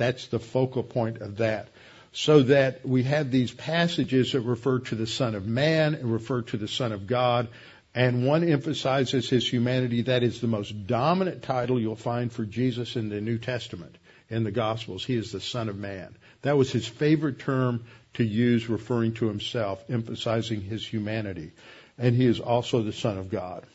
That's 0.00 0.28
the 0.28 0.38
focal 0.38 0.83
point 0.83 1.21
of 1.21 1.37
that. 1.37 1.69
So 2.12 2.42
that 2.45 2.87
we 2.88 3.02
have 3.02 3.30
these 3.30 3.52
passages 3.52 4.33
that 4.33 4.40
refer 4.40 4.78
to 4.78 4.95
the 4.95 5.07
Son 5.07 5.35
of 5.35 5.47
Man 5.47 5.95
and 5.95 6.11
refer 6.11 6.40
to 6.40 6.57
the 6.57 6.66
Son 6.66 6.92
of 6.92 7.07
God, 7.07 7.49
and 7.95 8.26
one 8.26 8.42
emphasizes 8.42 9.28
his 9.28 9.47
humanity. 9.47 10.00
That 10.00 10.23
is 10.23 10.40
the 10.40 10.47
most 10.47 10.87
dominant 10.87 11.42
title 11.42 11.78
you'll 11.78 11.97
find 11.97 12.33
for 12.33 12.47
Jesus 12.47 12.97
in 12.97 13.11
the 13.11 13.21
New 13.21 13.37
Testament, 13.37 13.95
in 14.30 14.42
the 14.42 14.50
Gospels. 14.50 15.04
He 15.04 15.16
is 15.16 15.33
the 15.33 15.40
Son 15.40 15.69
of 15.69 15.76
Man. 15.76 16.16
That 16.40 16.57
was 16.57 16.73
his 16.73 16.88
favorite 16.88 17.38
term 17.38 17.85
to 18.14 18.25
use 18.25 18.71
referring 18.71 19.12
to 19.14 19.28
himself, 19.28 19.85
emphasizing 19.90 20.62
his 20.62 20.87
humanity. 20.87 21.52
And 21.99 22.16
he 22.16 22.25
is 22.25 22.40
also 22.40 22.83
the 22.83 22.95
Son 22.95 23.19
of 23.19 23.28
God. 23.28 23.66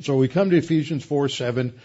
So 0.00 0.16
we 0.16 0.28
come 0.28 0.48
to 0.48 0.56
Ephesians 0.56 1.04
4 1.04 1.28
7 1.28 1.78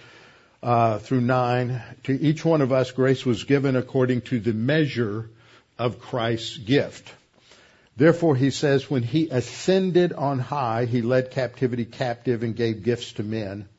uh, 0.67 0.99
through 0.99 1.21
9. 1.21 1.81
To 2.03 2.21
each 2.21 2.43
one 2.43 2.59
of 2.59 2.73
us, 2.73 2.91
grace 2.91 3.25
was 3.25 3.45
given 3.45 3.77
according 3.77 4.21
to 4.23 4.39
the 4.41 4.51
measure 4.51 5.29
of 5.79 6.01
Christ's 6.01 6.57
gift. 6.57 7.09
Therefore, 7.95 8.35
he 8.35 8.49
says, 8.49 8.91
when 8.91 9.01
he 9.01 9.29
ascended 9.29 10.11
on 10.11 10.39
high, 10.39 10.83
he 10.83 11.01
led 11.01 11.31
captivity 11.31 11.85
captive 11.85 12.43
and 12.43 12.53
gave 12.53 12.83
gifts 12.83 13.13
to 13.13 13.23
men. 13.23 13.69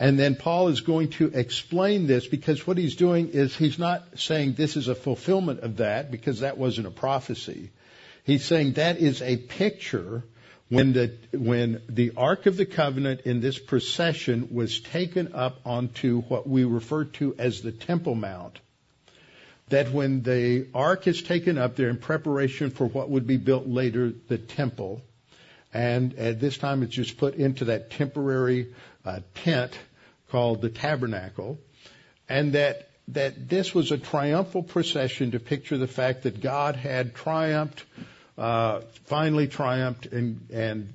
And 0.00 0.18
then 0.18 0.34
Paul 0.34 0.68
is 0.68 0.80
going 0.80 1.10
to 1.10 1.26
explain 1.26 2.06
this 2.06 2.26
because 2.26 2.66
what 2.66 2.78
he's 2.78 2.96
doing 2.96 3.28
is 3.28 3.54
he's 3.54 3.78
not 3.78 4.18
saying 4.18 4.54
this 4.54 4.78
is 4.78 4.88
a 4.88 4.94
fulfillment 4.94 5.60
of 5.60 5.76
that 5.76 6.10
because 6.10 6.40
that 6.40 6.56
wasn't 6.56 6.86
a 6.86 6.90
prophecy. 6.90 7.68
He's 8.24 8.46
saying 8.46 8.72
that 8.72 8.96
is 8.96 9.20
a 9.20 9.36
picture 9.36 10.24
when 10.68 10.92
the, 10.92 11.16
when 11.32 11.82
the 11.88 12.12
Ark 12.16 12.46
of 12.46 12.56
the 12.56 12.66
Covenant 12.66 13.22
in 13.22 13.40
this 13.40 13.58
procession 13.58 14.48
was 14.52 14.80
taken 14.80 15.34
up 15.34 15.60
onto 15.64 16.22
what 16.22 16.48
we 16.48 16.64
refer 16.64 17.04
to 17.04 17.34
as 17.38 17.60
the 17.60 17.72
Temple 17.72 18.14
Mount 18.14 18.58
that 19.68 19.90
when 19.92 20.22
the 20.22 20.66
ark 20.74 21.06
is 21.06 21.22
taken 21.22 21.58
up 21.58 21.76
there 21.76 21.88
in 21.88 21.96
preparation 21.96 22.70
for 22.70 22.86
what 22.86 23.08
would 23.08 23.26
be 23.26 23.36
built 23.36 23.66
later, 23.66 24.12
the 24.28 24.38
temple, 24.38 25.02
and 25.72 26.14
at 26.18 26.40
this 26.40 26.58
time 26.58 26.82
it's 26.82 26.94
just 26.94 27.16
put 27.16 27.34
into 27.34 27.66
that 27.66 27.90
temporary 27.90 28.72
uh, 29.04 29.20
tent 29.34 29.78
called 30.30 30.60
the 30.60 30.68
tabernacle, 30.68 31.58
and 32.28 32.52
that 32.52 32.88
that 33.08 33.50
this 33.50 33.74
was 33.74 33.92
a 33.92 33.98
triumphal 33.98 34.62
procession 34.62 35.32
to 35.32 35.38
picture 35.38 35.76
the 35.76 35.86
fact 35.86 36.22
that 36.22 36.40
God 36.40 36.74
had 36.74 37.14
triumphed, 37.14 37.84
finally 38.36 39.48
triumphed, 39.48 40.06
and 40.06 40.48
and 40.50 40.94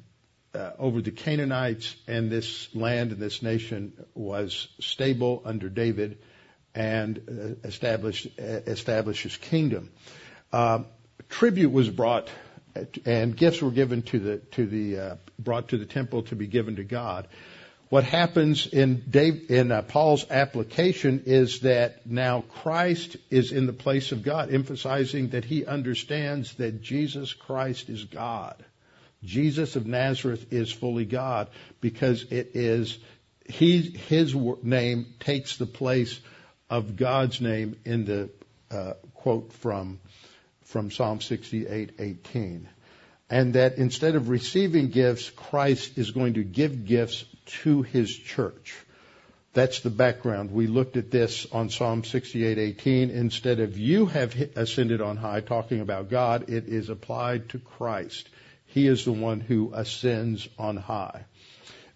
uh, 0.54 0.72
over 0.80 1.02
the 1.02 1.12
Canaanites, 1.12 1.96
and 2.08 2.32
this 2.32 2.74
land 2.76 3.12
and 3.12 3.22
this 3.22 3.42
nation 3.42 3.94
was 4.14 4.68
stable 4.80 5.42
under 5.46 5.70
David 5.70 6.18
and 6.76 7.18
uh, 7.18 7.68
establish 7.68 8.28
uh, 8.40 8.42
establish 8.42 9.24
his 9.24 9.38
kingdom. 9.38 9.92
Uh, 10.52 10.80
tribute 11.30 11.72
was 11.72 11.90
brought, 11.90 12.30
and 13.06 13.36
gifts 13.36 13.62
were 13.62 13.72
given 13.72 14.02
to 14.04 14.20
the 14.20 14.38
to 14.38 14.66
the 14.66 15.00
uh, 15.00 15.16
brought 15.38 15.70
to 15.70 15.78
the 15.78 15.86
temple 15.86 16.24
to 16.24 16.36
be 16.36 16.48
given 16.48 16.76
to 16.78 16.84
God. 16.84 17.28
What 17.90 18.04
happens 18.04 18.68
in 18.68 19.04
Dave, 19.10 19.50
in 19.50 19.72
uh, 19.72 19.82
Paul's 19.82 20.30
application 20.30 21.24
is 21.26 21.62
that 21.62 22.06
now 22.06 22.42
Christ 22.42 23.18
is 23.32 23.52
in 23.52 23.66
the 23.66 23.74
place 23.74 24.12
of 24.12 24.22
God, 24.22 24.54
emphasizing 24.54 25.30
that 25.30 25.44
he 25.44 25.66
understands 25.66 26.54
that 26.56 26.84
Jesus 26.84 27.34
Christ 27.34 27.90
is 27.90 28.04
God. 28.06 28.64
Jesus 29.24 29.76
of 29.76 29.88
Nazareth 29.88 30.54
is 30.54 30.72
fully 30.72 31.06
God 31.06 31.50
because 31.82 32.24
it 32.32 32.52
is 32.54 32.98
he 33.46 33.82
his 33.82 34.36
name 34.62 35.08
takes 35.20 35.58
the 35.58 35.66
place 35.66 36.20
of 36.70 36.96
God's 36.96 37.42
name 37.42 37.76
in 37.86 38.06
the 38.06 38.30
uh, 38.70 38.94
quote 39.16 39.52
from 39.54 40.00
from 40.62 40.92
Psalm 40.92 41.20
68:18, 41.20 42.68
and 43.32 43.54
that 43.56 43.78
instead 43.78 44.14
of 44.14 44.30
receiving 44.30 44.90
gifts, 44.90 45.32
Christ 45.32 45.98
is 45.98 46.12
going 46.12 46.36
to 46.36 46.44
give 46.44 46.86
gifts 46.86 47.26
to 47.64 47.82
His 47.82 48.16
church. 48.16 48.76
That's 49.54 49.80
the 49.80 49.90
background. 49.90 50.52
We 50.52 50.68
looked 50.68 50.96
at 50.96 51.12
this 51.12 51.48
on 51.52 51.70
Psalm 51.70 52.04
68:18. 52.04 53.10
Instead 53.10 53.60
of 53.60 53.78
you 53.78 54.06
have 54.06 54.36
ascended 54.56 55.02
on 55.02 55.18
high, 55.18 55.42
talking 55.42 55.82
about 55.82 56.10
God, 56.10 56.50
it 56.50 56.68
is 56.68 56.90
applied 56.90 57.50
to 57.50 57.60
Christ. 57.60 58.30
He 58.66 58.86
is 58.88 59.06
the 59.06 59.12
one 59.12 59.40
who 59.40 59.72
ascends 59.74 60.48
on 60.60 60.78
high. 60.78 61.26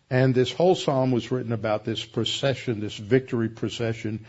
And 0.10 0.34
this 0.34 0.52
whole 0.52 0.76
psalm 0.76 1.12
was 1.12 1.32
written 1.32 1.52
about 1.54 1.86
this 1.86 2.04
procession, 2.04 2.80
this 2.80 2.98
victory 2.98 3.50
procession 3.50 4.26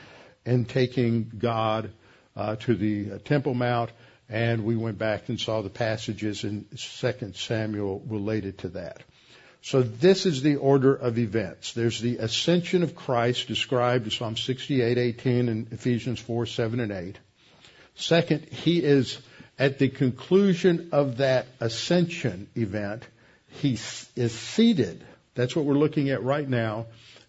and 0.46 0.68
taking 0.68 1.30
God 1.38 1.90
uh, 2.36 2.56
to 2.56 2.74
the 2.74 3.18
Temple 3.20 3.54
Mount, 3.54 3.90
and 4.28 4.64
we 4.64 4.76
went 4.76 4.98
back 4.98 5.28
and 5.28 5.38
saw 5.38 5.62
the 5.62 5.70
passages 5.70 6.44
in 6.44 6.66
2 6.76 7.32
Samuel 7.34 8.02
related 8.06 8.58
to 8.58 8.68
that. 8.70 9.02
So 9.64 9.80
this 9.80 10.26
is 10.26 10.42
the 10.42 10.56
order 10.56 10.94
of 10.94 11.18
events. 11.18 11.72
There's 11.72 11.98
the 11.98 12.18
ascension 12.18 12.82
of 12.82 12.94
Christ 12.94 13.48
described 13.48 14.04
in 14.04 14.10
Psalm 14.10 14.36
68, 14.36 14.98
18 14.98 15.48
and 15.48 15.72
Ephesians 15.72 16.20
4, 16.20 16.44
7 16.44 16.80
and 16.80 16.92
8. 16.92 17.18
Second, 17.94 18.44
he 18.50 18.84
is 18.84 19.16
at 19.58 19.78
the 19.78 19.88
conclusion 19.88 20.90
of 20.92 21.16
that 21.16 21.46
ascension 21.60 22.46
event, 22.54 23.04
he 23.48 23.78
is 24.16 24.34
seated. 24.34 25.02
That's 25.34 25.56
what 25.56 25.64
we're 25.64 25.78
looking 25.78 26.10
at 26.10 26.22
right 26.22 26.46
now 26.46 26.84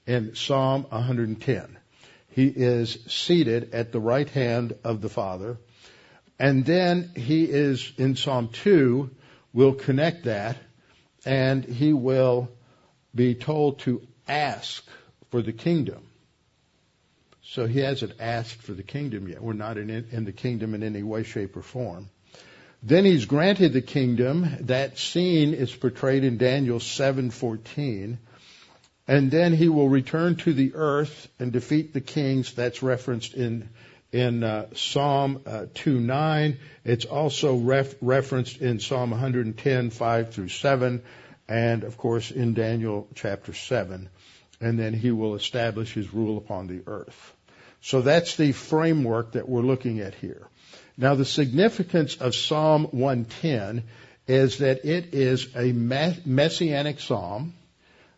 in 0.05 0.35
Psalm 0.35 0.87
110. 0.89 1.77
He 2.31 2.47
is 2.47 2.97
seated 3.07 3.73
at 3.73 3.93
the 3.93 4.01
right 4.01 4.27
hand 4.27 4.75
of 4.83 4.99
the 4.99 5.07
Father. 5.07 5.57
And 6.37 6.65
then 6.65 7.11
he 7.15 7.45
is 7.45 7.93
in 7.97 8.17
Psalm 8.17 8.49
2, 8.49 9.09
we'll 9.53 9.75
connect 9.75 10.25
that, 10.25 10.57
and 11.25 11.63
he 11.63 11.93
will 11.93 12.49
be 13.13 13.35
told 13.35 13.79
to 13.79 14.01
ask 14.27 14.85
for 15.31 15.41
the 15.41 15.53
kingdom. 15.53 16.03
So 17.43 17.67
he 17.67 17.79
hasn't 17.79 18.13
asked 18.19 18.61
for 18.61 18.73
the 18.73 18.83
kingdom 18.83 19.27
yet. 19.27 19.41
We're 19.41 19.53
not 19.53 19.77
in, 19.77 19.89
in 19.89 20.25
the 20.25 20.31
kingdom 20.31 20.73
in 20.73 20.83
any 20.83 21.03
way, 21.03 21.23
shape, 21.23 21.55
or 21.55 21.61
form. 21.61 22.09
Then 22.83 23.05
he's 23.05 23.25
granted 23.25 23.73
the 23.73 23.81
kingdom. 23.81 24.47
That 24.61 24.97
scene 24.97 25.53
is 25.53 25.73
portrayed 25.73 26.23
in 26.23 26.37
Daniel 26.37 26.79
7:14 26.79 28.17
and 29.07 29.29
then 29.29 29.53
he 29.53 29.69
will 29.69 29.87
return 29.87 30.35
to 30.37 30.53
the 30.53 30.73
earth 30.75 31.27
and 31.39 31.51
defeat 31.51 31.93
the 31.93 32.01
kings. 32.01 32.53
That's 32.53 32.81
referenced 32.81 33.35
in 33.35 33.69
in 34.15 34.45
uh, 34.45 34.67
Psalm 34.73 35.41
uh, 35.45 35.65
2:9. 35.73 36.55
It's 36.85 37.03
also 37.03 37.57
ref- 37.57 37.95
referenced 37.99 38.61
in 38.61 38.79
Psalm 38.79 39.11
110, 39.11 39.89
5 39.89 40.33
through 40.33 40.47
7, 40.47 41.03
and 41.49 41.83
of 41.83 41.97
course 41.97 42.31
in 42.31 42.53
Daniel 42.53 43.09
chapter 43.13 43.53
7. 43.53 44.09
And 44.61 44.79
then 44.79 44.93
he 44.93 45.11
will 45.11 45.35
establish 45.35 45.93
his 45.93 46.13
rule 46.13 46.37
upon 46.37 46.67
the 46.67 46.81
earth. 46.87 47.33
So 47.81 48.01
that's 48.01 48.37
the 48.37 48.53
framework 48.53 49.33
that 49.33 49.49
we're 49.49 49.61
looking 49.61 49.99
at 49.99 50.15
here. 50.15 50.47
Now 50.97 51.15
the 51.15 51.25
significance 51.25 52.15
of 52.15 52.33
Psalm 52.33 52.85
110 52.91 53.83
is 54.27 54.59
that 54.59 54.85
it 54.85 55.13
is 55.13 55.49
a 55.57 55.73
messianic 55.73 57.01
psalm 57.01 57.53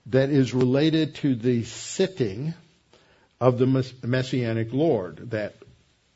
that 0.05 0.29
is 0.29 0.53
related 0.53 1.15
to 1.15 1.33
the 1.33 1.63
sitting 1.63 2.53
of 3.41 3.57
the 3.57 3.65
Messianic 4.03 4.71
Lord. 4.71 5.31
That 5.31 5.55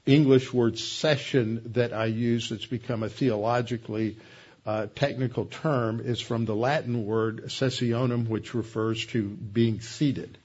English 0.06 0.52
word 0.54 0.80
session 0.80 1.62
that 1.74 1.94
I 1.94 2.06
use 2.06 2.50
that's 2.50 2.66
become 2.66 3.04
a 3.04 3.10
theologically 3.10 4.18
uh, 4.66 4.88
technical 4.96 5.46
term 5.46 6.00
is 6.00 6.20
from 6.22 6.46
the 6.46 6.56
Latin 6.56 7.06
word 7.06 7.46
sessionum, 7.46 8.28
which 8.28 8.54
refers 8.54 9.06
to 9.08 9.28
being 9.30 9.82
seated. 9.82 10.38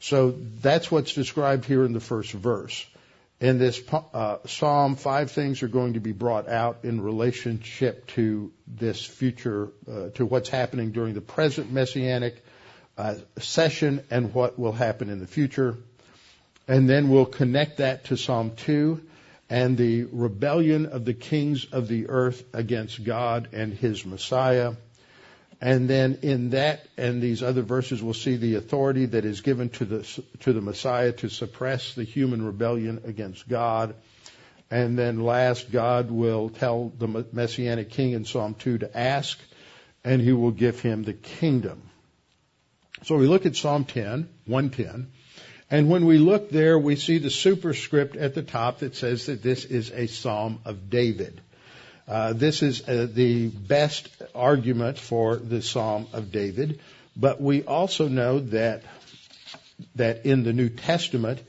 So 0.00 0.34
that's 0.62 0.90
what's 0.90 1.14
described 1.14 1.64
here 1.64 1.84
in 1.84 1.92
the 1.92 2.00
first 2.00 2.32
verse. 2.32 2.86
In 3.40 3.58
this 3.58 3.80
uh, 3.92 4.38
psalm, 4.46 4.96
five 4.96 5.30
things 5.30 5.62
are 5.62 5.68
going 5.68 5.94
to 5.94 6.00
be 6.00 6.12
brought 6.12 6.48
out 6.48 6.80
in 6.82 7.00
relationship 7.00 8.06
to 8.08 8.52
this 8.66 9.04
future, 9.04 9.68
uh, 9.90 10.08
to 10.14 10.26
what's 10.26 10.48
happening 10.48 10.90
during 10.90 11.14
the 11.14 11.20
present 11.20 11.70
messianic 11.70 12.42
uh, 12.96 13.14
session 13.38 14.04
and 14.10 14.34
what 14.34 14.58
will 14.58 14.72
happen 14.72 15.08
in 15.08 15.20
the 15.20 15.26
future. 15.26 15.76
And 16.68 16.88
then 16.88 17.08
we'll 17.08 17.26
connect 17.26 17.78
that 17.78 18.04
to 18.04 18.16
Psalm 18.16 18.52
2 18.54 19.00
and 19.48 19.78
the 19.78 20.04
rebellion 20.04 20.86
of 20.86 21.06
the 21.06 21.14
kings 21.14 21.64
of 21.72 21.88
the 21.88 22.10
earth 22.10 22.44
against 22.52 23.02
God 23.02 23.48
and 23.52 23.72
his 23.72 24.04
Messiah. 24.04 24.74
And 25.60 25.88
then 25.88 26.18
in 26.22 26.50
that 26.50 26.86
and 26.96 27.22
these 27.22 27.42
other 27.42 27.62
verses, 27.62 28.02
we'll 28.02 28.14
see 28.14 28.36
the 28.36 28.56
authority 28.56 29.06
that 29.06 29.24
is 29.24 29.40
given 29.40 29.70
to 29.70 29.84
the, 29.86 30.22
to 30.40 30.52
the 30.52 30.60
Messiah 30.60 31.12
to 31.12 31.30
suppress 31.30 31.94
the 31.94 32.04
human 32.04 32.44
rebellion 32.44 33.00
against 33.04 33.48
God. 33.48 33.94
And 34.70 34.98
then 34.98 35.24
last, 35.24 35.72
God 35.72 36.10
will 36.10 36.50
tell 36.50 36.92
the 36.98 37.24
Messianic 37.32 37.88
king 37.88 38.12
in 38.12 38.26
Psalm 38.26 38.54
2 38.54 38.78
to 38.78 38.96
ask, 38.96 39.38
and 40.04 40.20
he 40.20 40.32
will 40.32 40.50
give 40.50 40.80
him 40.80 41.02
the 41.02 41.14
kingdom. 41.14 41.82
So 43.04 43.16
we 43.16 43.26
look 43.26 43.46
at 43.46 43.56
Psalm 43.56 43.84
10, 43.84 44.28
110, 44.44 45.10
and 45.70 45.90
when 45.90 46.06
we 46.06 46.18
look 46.18 46.50
there, 46.50 46.78
we 46.78 46.96
see 46.96 47.18
the 47.18 47.30
superscript 47.30 48.16
at 48.16 48.34
the 48.34 48.42
top 48.42 48.78
that 48.78 48.96
says 48.96 49.26
that 49.26 49.42
this 49.42 49.64
is 49.64 49.90
a 49.90 50.06
Psalm 50.06 50.60
of 50.64 50.90
David. 50.90 51.40
Uh, 52.06 52.32
this 52.32 52.62
is 52.62 52.88
uh, 52.88 53.06
the 53.12 53.48
best 53.48 54.08
argument 54.34 54.98
for 54.98 55.36
the 55.36 55.60
Psalm 55.60 56.06
of 56.12 56.32
David, 56.32 56.80
but 57.16 57.40
we 57.40 57.62
also 57.64 58.08
know 58.08 58.40
that 58.40 58.82
that 59.94 60.26
in 60.26 60.42
the 60.42 60.52
New 60.52 60.68
Testament, 60.68 61.40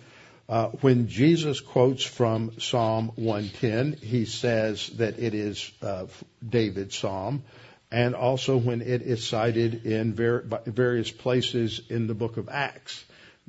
Uh, 0.50 0.70
when 0.82 1.08
Jesus 1.08 1.60
quotes 1.60 2.04
from 2.04 2.60
Psalm 2.60 3.12
110, 3.18 3.94
he 4.02 4.26
says 4.26 4.88
that 4.98 5.20
it 5.20 5.36
is 5.36 5.72
uh, 5.84 6.08
David's 6.48 6.98
psalm, 6.98 7.44
and 7.92 8.16
also 8.16 8.58
when 8.58 8.82
it 8.82 9.04
is 9.04 9.28
cited 9.28 9.86
in 9.86 10.16
ver- 10.16 10.44
various 10.66 11.12
places 11.12 11.82
in 11.88 12.08
the 12.08 12.16
book 12.16 12.38
of 12.38 12.50
Acts, 12.50 13.06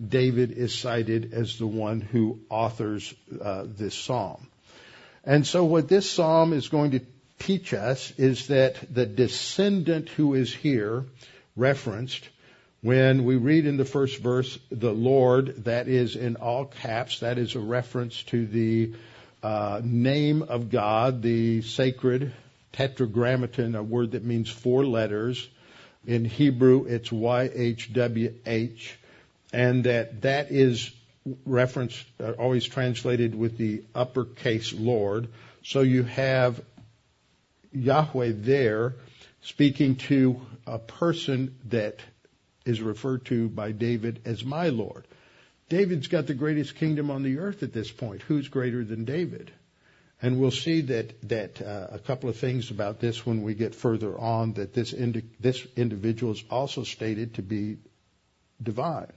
David 0.09 0.53
is 0.53 0.75
cited 0.75 1.35
as 1.35 1.59
the 1.59 1.67
one 1.67 2.01
who 2.01 2.41
authors 2.49 3.13
uh, 3.41 3.65
this 3.67 3.95
psalm. 3.95 4.47
And 5.25 5.47
so, 5.47 5.65
what 5.65 5.89
this 5.89 6.09
psalm 6.09 6.53
is 6.53 6.69
going 6.69 6.93
to 6.93 7.01
teach 7.39 7.75
us 7.75 8.13
is 8.17 8.47
that 8.49 8.77
the 8.93 9.07
descendant 9.07 10.09
who 10.11 10.35
is 10.35 10.55
here 10.55 11.05
referenced 11.57 12.29
when 12.83 13.25
we 13.25 13.37
read 13.37 13.67
in 13.67 13.77
the 13.77 13.85
first 13.85 14.21
verse, 14.21 14.59
the 14.71 14.93
Lord, 14.93 15.65
that 15.65 15.87
is 15.87 16.17
in 16.17 16.37
all 16.37 16.65
caps, 16.65 17.21
that 17.21 17.37
is 17.37 17.55
a 17.55 17.61
reference 17.61 18.23
to 18.25 18.47
the 18.47 18.95
uh, 19.43 19.83
name 19.85 20.43
of 20.43 20.71
God, 20.71 21.21
the 21.21 21.61
sacred 21.61 22.33
tetragrammaton, 22.73 23.75
a 23.75 23.83
word 23.83 24.13
that 24.13 24.25
means 24.25 24.49
four 24.49 24.87
letters. 24.87 25.47
In 26.07 26.25
Hebrew, 26.25 26.87
it's 26.87 27.11
YHWH, 27.11 28.93
and 29.53 29.85
that 29.85 30.23
that 30.23 30.51
is 30.51 30.91
referenced, 31.45 32.05
uh, 32.21 32.33
always 32.33 32.65
translated 32.65 33.35
with 33.35 33.59
the 33.59 33.83
uppercase 33.95 34.73
Lord. 34.73 35.29
So 35.63 35.81
you 35.81 36.05
have 36.05 36.61
Yahweh 37.73 38.33
there 38.37 38.95
speaking 39.43 39.97
to 39.97 40.41
a 40.67 40.79
person 40.79 41.57
that 41.67 42.01
is 42.65 42.81
referred 42.81 43.25
to 43.27 43.49
by 43.49 43.73
David 43.73 44.21
as 44.25 44.45
my 44.45 44.69
Lord. 44.69 45.07
David's 45.69 46.09
got 46.09 46.27
the 46.27 46.35
greatest 46.35 46.75
kingdom 46.75 47.11
on 47.11 47.23
the 47.23 47.39
earth 47.39 47.63
at 47.63 47.73
this 47.73 47.91
point. 47.91 48.23
Who's 48.23 48.49
greater 48.49 48.85
than 48.85 49.05
David? 49.05 49.51
And 50.23 50.39
we'll 50.39 50.51
see 50.51 50.83
that 50.83 51.29
that 51.29 51.63
uh, 51.63 51.87
a 51.93 51.99
couple 51.99 52.29
of 52.29 52.37
things 52.37 52.71
about 52.71 53.01
this 53.01 53.25
when 53.25 53.43
we 53.43 53.55
get 53.55 53.75
further 53.75 54.19
on. 54.19 54.53
That 54.55 54.75
this 54.75 54.93
indi- 54.93 55.31
this 55.39 55.67
individual 55.77 56.33
is 56.33 56.45
also 56.51 56.85
stated 56.85 57.35
to 57.35 57.43
be 57.43 57.79
divine, 58.63 59.13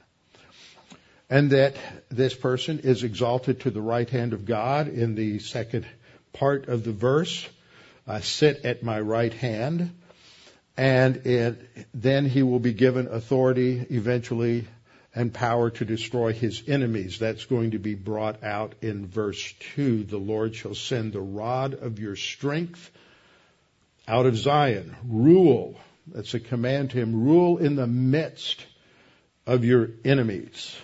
and 1.29 1.51
that 1.51 1.75
this 2.09 2.33
person 2.33 2.79
is 2.79 3.03
exalted 3.03 3.61
to 3.61 3.71
the 3.71 3.81
right 3.81 4.09
hand 4.09 4.33
of 4.33 4.45
God 4.45 4.87
in 4.87 5.15
the 5.15 5.39
second 5.39 5.85
part 6.33 6.67
of 6.67 6.83
the 6.83 6.91
verse. 6.91 7.47
Uh, 8.05 8.19
sit 8.19 8.65
at 8.65 8.83
my 8.83 8.99
right 8.99 9.33
hand 9.33 9.91
and 10.75 11.17
it, 11.25 11.87
then 11.93 12.25
he 12.25 12.43
will 12.43 12.59
be 12.59 12.73
given 12.73 13.07
authority 13.07 13.85
eventually 13.89 14.67
and 15.15 15.33
power 15.33 15.69
to 15.69 15.85
destroy 15.85 16.33
his 16.33 16.63
enemies. 16.67 17.19
That's 17.19 17.45
going 17.45 17.71
to 17.71 17.79
be 17.79 17.93
brought 17.93 18.43
out 18.43 18.73
in 18.81 19.05
verse 19.05 19.53
2. 19.75 20.05
The 20.05 20.17
Lord 20.17 20.55
shall 20.55 20.73
send 20.73 21.13
the 21.13 21.21
rod 21.21 21.75
of 21.75 21.99
your 21.99 22.15
strength 22.15 22.89
out 24.07 24.25
of 24.25 24.35
Zion. 24.35 24.95
Rule. 25.05 25.79
That's 26.07 26.33
a 26.33 26.39
command 26.39 26.91
to 26.91 26.97
him. 26.97 27.23
Rule 27.23 27.59
in 27.59 27.75
the 27.75 27.87
midst 27.87 28.65
of 29.45 29.63
your 29.63 29.91
enemies. 30.03 30.75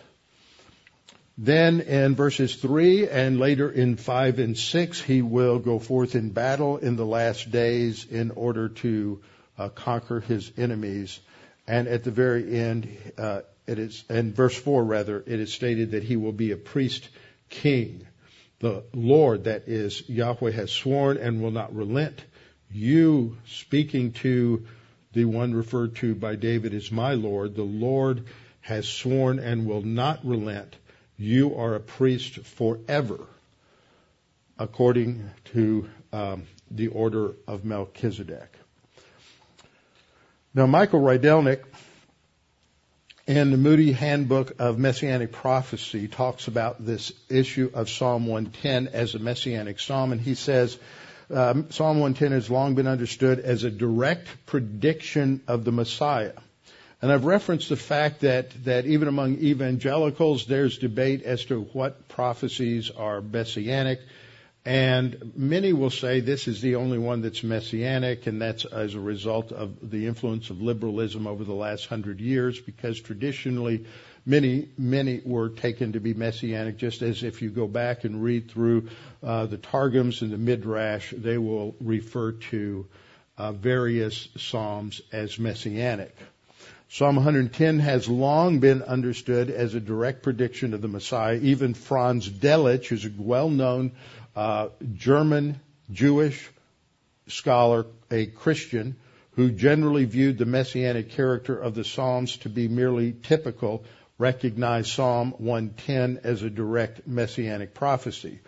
Then 1.42 1.80
in 1.80 2.16
verses 2.16 2.54
3 2.56 3.08
and 3.08 3.40
later 3.40 3.72
in 3.72 3.96
5 3.96 4.40
and 4.40 4.58
6, 4.58 5.02
he 5.02 5.22
will 5.22 5.58
go 5.58 5.80
forth 5.80 6.14
in 6.16 6.32
battle 6.32 6.76
in 6.76 6.98
the 6.98 7.06
last 7.06 7.50
days 7.50 8.04
in 8.04 8.32
order 8.32 8.68
to 8.68 9.22
uh, 9.58 9.70
conquer 9.70 10.20
his 10.20 10.52
enemies. 10.58 11.18
And 11.66 11.88
at 11.88 12.04
the 12.04 12.12
very 12.12 12.60
end, 12.60 12.90
uh, 13.18 13.42
it 13.68 13.80
is, 13.80 14.04
in 14.10 14.34
verse 14.34 14.58
4 14.58 14.84
rather, 14.84 15.24
it 15.26 15.40
is 15.40 15.54
stated 15.54 15.92
that 15.92 16.04
he 16.04 16.18
will 16.18 16.34
be 16.34 16.52
a 16.52 16.58
priest 16.58 17.08
king. 17.48 18.06
The 18.60 18.84
Lord, 18.94 19.46
that 19.46 19.70
is, 19.70 20.10
Yahweh 20.10 20.52
has 20.52 20.72
sworn 20.72 21.16
and 21.16 21.42
will 21.42 21.52
not 21.52 21.74
relent. 21.74 22.22
You, 22.70 23.38
speaking 23.48 24.12
to 24.24 24.66
the 25.14 25.24
one 25.24 25.54
referred 25.54 25.96
to 25.98 26.16
by 26.16 26.36
David 26.36 26.74
as 26.74 26.92
my 26.92 27.14
Lord, 27.14 27.56
the 27.56 27.64
Lord 27.64 28.26
has 28.60 28.90
sworn 28.90 29.40
and 29.40 29.66
will 29.66 29.84
not 29.84 30.26
relent. 30.26 30.76
You 31.22 31.58
are 31.58 31.76
a 31.76 31.82
priest 31.82 32.46
forever, 32.46 33.20
according 34.58 35.30
to 35.52 35.90
um, 36.14 36.44
the 36.72 36.88
order 36.88 37.34
of 37.46 37.66
Melchizedek. 37.66 38.54
Now, 40.54 40.66
Michael 40.66 41.02
Rydelnik 41.02 41.66
in 43.28 43.52
the 43.52 43.58
Moody 43.58 43.92
Handbook 43.92 44.54
of 44.60 44.80
Messianic 44.80 45.34
Prophecy 45.34 46.08
talks 46.08 46.48
about 46.48 46.86
this 46.86 47.12
issue 47.28 47.70
of 47.74 47.90
Psalm 47.90 48.26
110 48.26 48.88
as 48.88 49.14
a 49.14 49.20
messianic 49.20 49.82
psalm, 49.82 50.14
and 50.14 50.22
he 50.22 50.36
says 50.36 50.80
um, 51.30 51.70
Psalm 51.70 52.00
110 52.00 52.32
has 52.32 52.50
long 52.50 52.76
been 52.76 52.88
understood 52.88 53.40
as 53.40 53.66
a 53.66 53.70
direct 53.70 54.30
prediction 54.46 55.42
of 55.50 55.66
the 55.66 55.74
Messiah. 55.74 56.32
And 57.02 57.12
I've 57.12 57.24
referenced 57.24 57.70
the 57.70 57.78
fact 57.78 58.22
that, 58.22 58.52
that 58.66 58.86
even 58.86 59.08
among 59.08 59.36
evangelicals, 59.38 60.46
there's 60.48 60.78
debate 60.78 61.24
as 61.24 61.46
to 61.46 61.62
what 61.62 62.10
prophecies 62.10 62.92
are 62.92 63.22
messianic. 63.22 64.02
And 64.66 65.32
many 65.36 65.72
will 65.72 65.90
say 65.92 66.20
this 66.20 66.50
is 66.50 66.60
the 66.60 66.76
only 66.76 66.98
one 66.98 67.22
that's 67.22 67.42
messianic, 67.42 68.28
and 68.28 68.42
that's 68.42 68.66
as 68.66 68.94
a 68.94 69.00
result 69.00 69.54
of 69.54 69.90
the 69.90 70.08
influence 70.08 70.50
of 70.50 70.62
liberalism 70.62 71.26
over 71.26 71.46
the 71.46 71.54
last 71.54 71.88
hundred 71.88 72.20
years, 72.20 72.60
because 72.60 73.00
traditionally 73.00 73.86
many, 74.26 74.68
many 74.78 75.22
were 75.24 75.50
taken 75.50 75.94
to 75.94 76.02
be 76.02 76.14
messianic, 76.14 76.78
just 76.78 77.02
as 77.02 77.24
if 77.24 77.42
you 77.42 77.50
go 77.50 77.68
back 77.68 78.04
and 78.04 78.22
read 78.22 78.52
through 78.52 78.90
uh, 79.24 79.46
the 79.46 79.58
Targums 79.58 80.22
and 80.22 80.32
the 80.32 80.38
Midrash, 80.38 81.14
they 81.18 81.38
will 81.38 81.76
refer 81.80 82.34
to 82.34 82.86
uh, 83.38 83.54
various 83.54 84.28
Psalms 84.38 85.02
as 85.14 85.40
messianic. 85.40 86.14
Psalm 86.92 87.18
110 87.18 87.78
has 87.80 88.10
long 88.10 88.58
been 88.58 88.82
understood 88.82 89.52
as 89.52 89.76
a 89.76 89.80
direct 89.80 90.24
prediction 90.24 90.74
of 90.74 90.82
the 90.82 90.88
Messiah. 90.88 91.36
Even 91.36 91.76
Franz 91.76 92.28
Delitzsch, 92.28 92.88
who's 92.88 93.06
a 93.06 93.12
well-known 93.16 93.92
uh, 94.36 94.70
German 94.96 95.60
Jewish 95.92 96.50
scholar, 97.28 97.86
a 98.10 98.26
Christian, 98.26 98.96
who 99.34 99.52
generally 99.52 100.06
viewed 100.06 100.40
the 100.40 100.48
messianic 100.48 101.12
character 101.12 101.56
of 101.56 101.76
the 101.76 101.84
Psalms 101.84 102.38
to 102.38 102.50
be 102.50 102.68
merely 102.68 103.14
typical, 103.14 103.86
recognized 104.18 104.90
Psalm 104.90 105.36
110 105.38 106.22
as 106.24 106.42
a 106.42 106.50
direct 106.50 107.08
messianic 107.08 107.76
prophecy. 107.76 108.40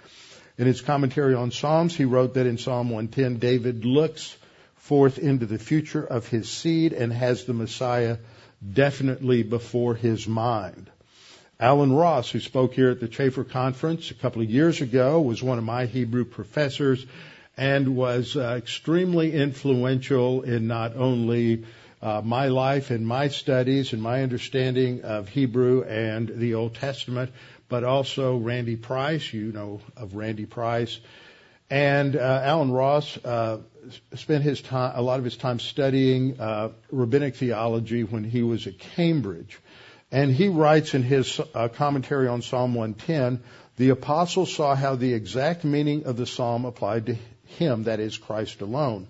In 0.58 0.66
his 0.66 0.82
commentary 0.82 1.36
on 1.36 1.52
Psalms, 1.52 1.96
he 1.96 2.06
wrote 2.06 2.34
that 2.34 2.48
in 2.48 2.58
Psalm 2.58 2.90
110, 2.90 3.38
David 3.38 3.86
looks 3.86 4.36
forth 4.78 5.20
into 5.20 5.46
the 5.46 5.60
future 5.60 6.04
of 6.04 6.28
his 6.28 6.50
seed 6.50 6.92
and 6.92 7.14
has 7.14 7.46
the 7.46 7.54
Messiah 7.54 8.18
definitely 8.62 9.44
before 9.44 9.96
his 9.96 10.28
mind. 10.28 10.90
Allen 11.60 11.94
Ross, 11.94 12.30
who 12.32 12.40
spoke 12.40 12.74
here 12.74 12.90
at 12.90 13.00
the 13.00 13.08
Chafer 13.08 13.44
Conference 13.44 14.10
a 14.10 14.16
couple 14.16 14.42
of 14.42 14.50
years 14.50 14.82
ago, 14.82 15.22
was 15.22 15.44
one 15.44 15.60
of 15.60 15.64
my 15.64 15.86
Hebrew 15.86 16.26
professors 16.26 17.06
and 17.56 17.96
was 17.96 18.36
uh, 18.36 18.56
extremely 18.58 19.34
influential 19.34 20.42
in 20.42 20.68
not 20.68 20.96
only 20.96 21.66
uh, 22.02 22.22
my 22.24 22.48
life 22.48 22.90
and 22.90 23.06
my 23.06 23.28
studies 23.28 23.94
and 23.94 24.02
my 24.02 24.24
understanding 24.24 25.04
of 25.04 25.30
Hebrew 25.30 25.84
and 25.84 26.28
the 26.28 26.56
Old 26.56 26.76
Testament, 26.76 27.32
but 27.70 27.84
also 27.84 28.38
Randy 28.38 28.76
Price. 28.76 29.32
You 29.32 29.52
know 29.52 29.82
of 29.96 30.16
Randy 30.16 30.48
Price. 30.48 31.00
And 31.72 32.18
uh, 32.18 32.42
Allen 32.44 32.70
Ross 32.70 33.18
uh, 33.24 33.60
spent 34.16 34.44
his 34.44 34.62
time, 34.62 34.92
a 34.94 35.02
lot 35.02 35.20
of 35.20 35.26
his 35.26 35.38
time 35.38 35.58
studying 35.58 36.38
uh, 36.38 36.72
rabbinic 36.92 37.38
theology 37.38 38.04
when 38.04 38.26
he 38.26 38.44
was 38.44 38.68
at 38.68 38.78
Cambridge. 38.78 39.58
And 40.12 40.36
he 40.36 40.50
writes 40.50 40.94
in 40.94 41.02
his 41.02 41.40
uh, 41.56 41.70
commentary 41.70 42.28
on 42.28 42.42
Psalm 42.42 42.76
110, 42.76 43.42
the 43.78 43.92
apostle 43.92 44.46
saw 44.46 44.76
how 44.76 44.96
the 44.96 45.14
exact 45.14 45.64
meaning 45.64 46.04
of 46.04 46.18
the 46.18 46.26
psalm 46.26 46.66
applied 46.66 47.06
to 47.06 47.16
him, 47.46 47.86
that 47.86 48.02
is 48.02 48.18
Christ 48.18 48.60
alone. 48.60 49.08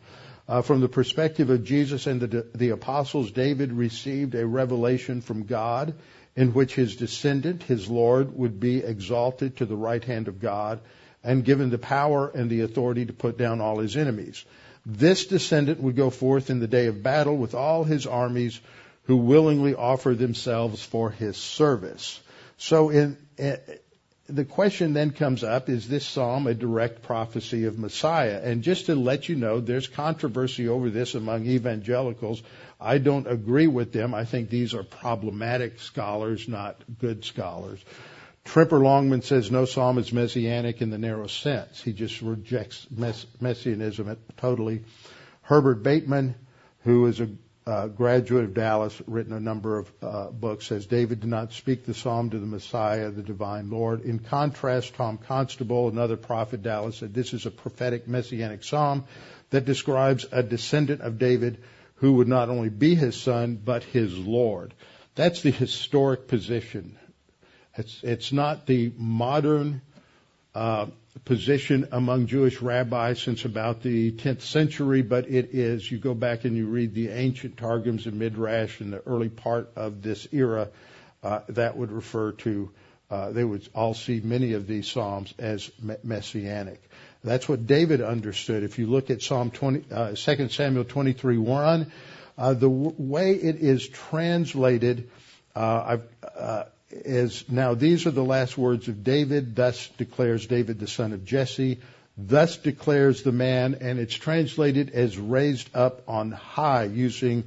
Uh, 0.48 0.62
from 0.62 0.82
the 0.82 0.88
perspective 0.88 1.50
of 1.50 1.64
Jesus 1.64 2.06
and 2.06 2.22
the, 2.22 2.46
the 2.54 2.70
apostles, 2.70 3.32
David 3.32 3.74
received 3.74 4.36
a 4.36 4.46
revelation 4.46 5.22
from 5.22 5.46
God 5.46 5.96
in 6.36 6.54
which 6.54 6.76
his 6.76 6.96
descendant, 6.96 7.64
his 7.64 7.90
Lord, 7.90 8.38
would 8.38 8.60
be 8.60 8.84
exalted 8.84 9.58
to 9.58 9.66
the 9.66 9.76
right 9.76 10.04
hand 10.04 10.28
of 10.28 10.40
God 10.40 10.80
and 11.24 11.46
given 11.46 11.70
the 11.70 11.78
power 11.78 12.30
and 12.30 12.50
the 12.50 12.62
authority 12.62 13.06
to 13.06 13.14
put 13.14 13.38
down 13.38 13.62
all 13.62 13.80
his 13.80 13.96
enemies. 13.96 14.44
This 14.86 15.26
descendant 15.28 15.80
would 15.82 15.96
go 15.96 16.10
forth 16.10 16.50
in 16.50 16.60
the 16.60 16.68
day 16.68 16.88
of 16.88 17.04
battle 17.04 17.38
with 17.38 17.54
all 17.54 17.84
his 17.84 18.08
armies 18.08 18.60
who 19.04 19.18
willingly 19.18 19.76
offer 19.76 20.16
themselves 20.16 20.84
for 20.84 21.12
his 21.12 21.38
service. 21.38 22.20
So 22.58 22.90
in, 22.90 23.18
in, 23.38 23.58
the 24.28 24.46
question 24.46 24.94
then 24.94 25.12
comes 25.12 25.44
up, 25.44 25.70
is 25.70 25.88
this 25.88 26.06
psalm 26.06 26.48
a 26.48 26.54
direct 26.54 27.04
prophecy 27.04 27.66
of 27.66 27.78
Messiah? 27.78 28.40
And 28.44 28.64
just 28.64 28.86
to 28.86 28.96
let 28.96 29.28
you 29.30 29.36
know, 29.36 29.60
there's 29.60 29.88
controversy 29.88 30.68
over 30.68 30.90
this 30.90 31.16
among 31.16 31.46
evangelicals. 31.46 32.42
I 32.80 32.98
don't 32.98 33.28
agree 33.28 33.68
with 33.68 33.92
them. 33.92 34.14
I 34.14 34.26
think 34.26 34.50
these 34.50 34.74
are 34.74 34.84
problematic 34.84 35.80
scholars, 35.80 36.48
not 36.48 36.82
good 37.00 37.26
scholars. 37.26 37.84
Tremper 38.46 38.82
Longman 38.82 39.22
says 39.22 39.52
no 39.52 39.66
psalm 39.66 39.98
is 39.98 40.12
messianic 40.12 40.82
in 40.82 40.90
the 40.90 40.98
narrow 40.98 41.28
sense. 41.28 41.82
He 41.82 41.94
just 41.94 42.22
rejects 42.22 42.88
mess- 42.90 43.28
messianism 43.40 44.18
totally. 44.38 44.84
Herbert 45.44 45.84
Bateman, 45.84 46.36
who 46.84 47.06
is 47.06 47.22
a 47.22 47.30
uh, 47.68 47.88
graduate 47.88 48.46
of 48.46 48.54
Dallas, 48.56 49.00
written 49.06 49.34
a 49.34 49.40
number 49.40 49.78
of 49.78 49.92
uh, 50.02 50.32
books, 50.32 50.66
says 50.66 50.88
David 50.88 51.20
did 51.20 51.30
not 51.30 51.54
speak 51.54 51.86
the 51.86 51.94
psalm 51.94 52.32
to 52.32 52.40
the 52.40 52.48
Messiah, 52.48 53.12
the 53.12 53.22
divine 53.22 53.70
Lord. 53.70 54.02
In 54.02 54.18
contrast, 54.18 54.96
Tom 54.96 55.20
Constable, 55.20 55.88
another 55.88 56.18
prophet 56.18 56.64
Dallas, 56.64 56.98
said 56.98 57.14
this 57.14 57.34
is 57.34 57.46
a 57.46 57.52
prophetic 57.52 58.08
messianic 58.08 58.64
psalm 58.64 59.06
that 59.52 59.66
describes 59.66 60.26
a 60.32 60.42
descendant 60.42 61.02
of 61.02 61.20
David 61.20 61.64
who 61.96 62.14
would 62.14 62.28
not 62.28 62.50
only 62.50 62.70
be 62.70 62.96
his 62.96 63.16
son, 63.16 63.62
but 63.64 63.84
his 63.84 64.18
Lord. 64.18 64.74
That's 65.14 65.42
the 65.42 65.52
historic 65.52 66.28
position 66.28 66.98
it's, 67.76 68.04
it's 68.04 68.32
not 68.32 68.66
the 68.66 68.92
modern 68.98 69.82
uh, 70.54 70.88
position 71.26 71.88
among 71.92 72.28
Jewish 72.28 72.62
rabbis 72.62 73.22
since 73.22 73.46
about 73.46 73.82
the 73.82 74.12
10th 74.12 74.42
century, 74.42 75.02
but 75.02 75.30
it 75.30 75.54
is, 75.54 75.90
you 75.90 75.98
go 75.98 76.14
back 76.14 76.46
and 76.46 76.56
you 76.56 76.68
read 76.68 76.94
the 76.94 77.10
ancient 77.10 77.58
Targums 77.58 78.06
and 78.06 78.18
Midrash 78.20 78.82
in 78.82 78.92
the 78.92 79.02
early 79.06 79.30
part 79.30 79.72
of 79.76 80.02
this 80.02 80.28
era, 80.32 80.70
uh, 81.24 81.42
that 81.50 81.78
would 81.78 81.92
refer 81.92 82.32
to, 82.34 82.72
uh, 83.10 83.32
they 83.32 83.44
would 83.44 83.68
all 83.76 83.94
see 83.94 84.22
many 84.24 84.54
of 84.54 84.68
these 84.68 84.90
Psalms 84.90 85.34
as 85.38 85.70
messianic. 86.04 86.82
That's 87.24 87.48
what 87.48 87.68
David 87.68 88.02
understood. 88.02 88.64
If 88.64 88.80
you 88.80 88.88
look 88.88 89.10
at 89.10 89.22
Psalm 89.22 89.52
20, 89.52 89.86
uh, 89.92 90.16
2 90.16 90.50
Samuel 90.50 90.86
23, 90.86 91.38
1, 91.38 91.92
uh, 92.38 92.54
the 92.54 92.62
w- 92.62 92.96
way 92.98 93.34
it 93.34 93.58
is 93.58 93.88
translated, 93.88 95.10
uh, 95.56 95.84
I've, 95.86 96.04
uh, 96.36 96.64
is 96.92 97.46
now 97.50 97.74
these 97.74 98.06
are 98.06 98.12
the 98.12 98.24
last 98.24 98.58
words 98.58 98.88
of 98.88 99.04
David. 99.04 99.56
Thus 99.56 99.90
declares 99.98 100.48
David, 100.48 100.80
the 100.80 100.88
son 100.88 101.14
of 101.14 101.26
Jesse. 101.26 101.80
Thus 102.18 102.58
declares 102.58 103.24
the 103.24 103.32
man, 103.32 103.78
and 103.82 104.00
it's 104.00 104.14
translated 104.14 104.90
as 104.92 105.18
raised 105.18 105.76
up 105.76 106.04
on 106.08 106.32
high, 106.32 106.84
using 106.84 107.46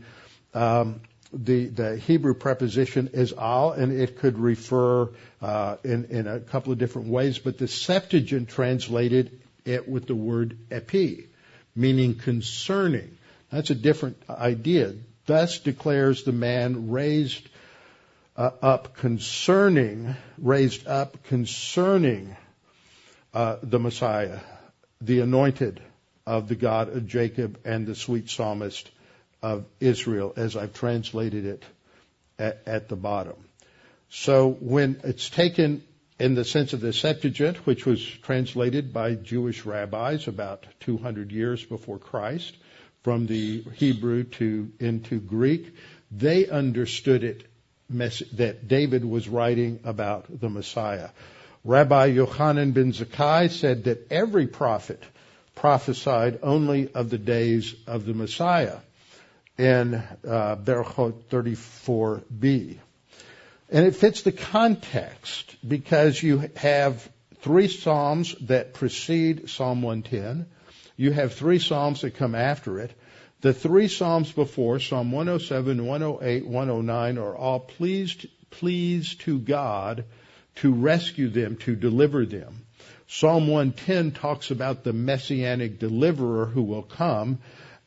um, 0.54 1.00
the 1.32 1.66
the 1.66 1.96
Hebrew 1.96 2.34
preposition 2.34 3.10
is 3.12 3.32
al, 3.32 3.72
and 3.72 3.92
it 3.92 4.18
could 4.18 4.38
refer 4.38 5.10
uh, 5.42 5.76
in 5.84 6.06
in 6.06 6.26
a 6.26 6.40
couple 6.40 6.72
of 6.72 6.78
different 6.78 7.08
ways. 7.08 7.38
But 7.38 7.58
the 7.58 7.68
Septuagint 7.68 8.48
translated 8.48 9.38
it 9.64 9.88
with 9.88 10.06
the 10.06 10.14
word 10.14 10.56
epi, 10.70 11.28
meaning 11.74 12.14
concerning. 12.14 13.18
That's 13.50 13.70
a 13.70 13.74
different 13.74 14.16
idea. 14.28 14.94
Thus 15.26 15.58
declares 15.58 16.24
the 16.24 16.32
man 16.32 16.90
raised 16.90 17.48
uh, 18.36 18.50
up 18.62 18.96
concerning, 18.96 20.16
raised 20.38 20.86
up 20.86 21.22
concerning 21.24 22.36
uh, 23.32 23.56
the 23.62 23.78
Messiah, 23.78 24.40
the 25.00 25.20
anointed 25.20 25.80
of 26.26 26.48
the 26.48 26.56
God 26.56 26.88
of 26.88 27.06
Jacob 27.06 27.60
and 27.64 27.86
the 27.86 27.94
sweet 27.94 28.30
psalmist 28.30 28.90
of 29.42 29.66
Israel, 29.78 30.32
as 30.36 30.56
I've 30.56 30.72
translated 30.72 31.44
it 31.44 31.62
at, 32.38 32.62
at 32.66 32.88
the 32.88 32.96
bottom. 32.96 33.36
So 34.08 34.50
when 34.50 35.00
it's 35.04 35.28
taken 35.28 35.82
in 36.18 36.34
the 36.34 36.44
sense 36.44 36.72
of 36.72 36.80
the 36.80 36.92
Septuagint, 36.92 37.66
which 37.66 37.84
was 37.84 38.04
translated 38.04 38.92
by 38.92 39.14
Jewish 39.14 39.66
rabbis 39.66 40.28
about 40.28 40.66
200 40.80 41.32
years 41.32 41.64
before 41.64 41.98
Christ, 41.98 42.56
from 43.02 43.26
the 43.26 43.62
Hebrew 43.74 44.24
to 44.24 44.72
into 44.80 45.20
Greek, 45.20 45.74
they 46.10 46.48
understood 46.48 47.22
it 47.22 47.44
that 47.90 48.68
David 48.68 49.04
was 49.04 49.28
writing 49.28 49.80
about 49.84 50.26
the 50.40 50.48
Messiah. 50.48 51.10
Rabbi 51.64 52.12
Yochanan 52.12 52.74
ben 52.74 52.92
Zakkai 52.92 53.50
said 53.50 53.84
that 53.84 54.10
every 54.10 54.46
prophet 54.46 55.02
prophesied 55.54 56.40
only 56.42 56.92
of 56.92 57.10
the 57.10 57.18
days 57.18 57.74
of 57.86 58.04
the 58.04 58.14
Messiah 58.14 58.78
in 59.56 59.94
uh, 59.94 60.56
Berachot 60.56 61.24
34b. 61.30 62.78
And 63.70 63.86
it 63.86 63.96
fits 63.96 64.22
the 64.22 64.32
context 64.32 65.56
because 65.66 66.22
you 66.22 66.50
have 66.56 67.08
three 67.40 67.68
Psalms 67.68 68.34
that 68.42 68.74
precede 68.74 69.48
Psalm 69.48 69.82
110. 69.82 70.46
You 70.96 71.12
have 71.12 71.34
three 71.34 71.58
Psalms 71.58 72.02
that 72.02 72.14
come 72.14 72.34
after 72.34 72.80
it. 72.80 72.92
The 73.44 73.52
three 73.52 73.88
Psalms 73.88 74.32
before, 74.32 74.80
Psalm 74.80 75.12
107, 75.12 75.84
108, 75.84 76.46
109, 76.46 77.18
are 77.18 77.36
all 77.36 77.60
pleased, 77.60 78.24
pleased 78.48 79.20
to 79.20 79.38
God 79.38 80.06
to 80.54 80.72
rescue 80.72 81.28
them, 81.28 81.56
to 81.56 81.76
deliver 81.76 82.24
them. 82.24 82.64
Psalm 83.06 83.46
110 83.46 84.12
talks 84.12 84.50
about 84.50 84.82
the 84.82 84.94
messianic 84.94 85.78
deliverer 85.78 86.46
who 86.46 86.62
will 86.62 86.84
come. 86.84 87.38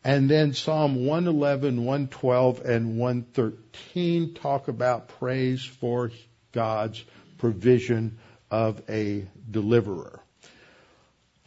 And 0.03 0.29
then 0.29 0.53
Psalm 0.53 1.07
111, 1.07 1.83
112, 1.83 2.61
and 2.61 2.99
113 2.99 4.35
talk 4.35 4.67
about 4.67 5.07
praise 5.07 5.65
for 5.65 6.11
God's 6.51 7.03
provision 7.39 8.19
of 8.51 8.83
a 8.87 9.25
deliverer. 9.49 10.21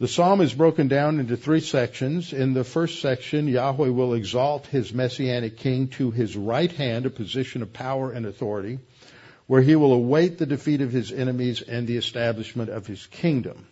The 0.01 0.07
psalm 0.07 0.41
is 0.41 0.51
broken 0.51 0.87
down 0.87 1.19
into 1.19 1.37
three 1.37 1.59
sections. 1.59 2.33
In 2.33 2.55
the 2.55 2.63
first 2.63 3.01
section, 3.01 3.47
Yahweh 3.47 3.89
will 3.89 4.15
exalt 4.15 4.65
his 4.65 4.95
messianic 4.95 5.57
king 5.57 5.89
to 5.89 6.09
his 6.09 6.35
right 6.35 6.71
hand, 6.71 7.05
a 7.05 7.11
position 7.11 7.61
of 7.61 7.71
power 7.71 8.11
and 8.11 8.25
authority, 8.25 8.79
where 9.45 9.61
he 9.61 9.75
will 9.75 9.93
await 9.93 10.39
the 10.39 10.47
defeat 10.47 10.81
of 10.81 10.91
his 10.91 11.11
enemies 11.11 11.61
and 11.61 11.85
the 11.85 11.97
establishment 11.97 12.71
of 12.71 12.87
his 12.87 13.05
kingdom. 13.05 13.67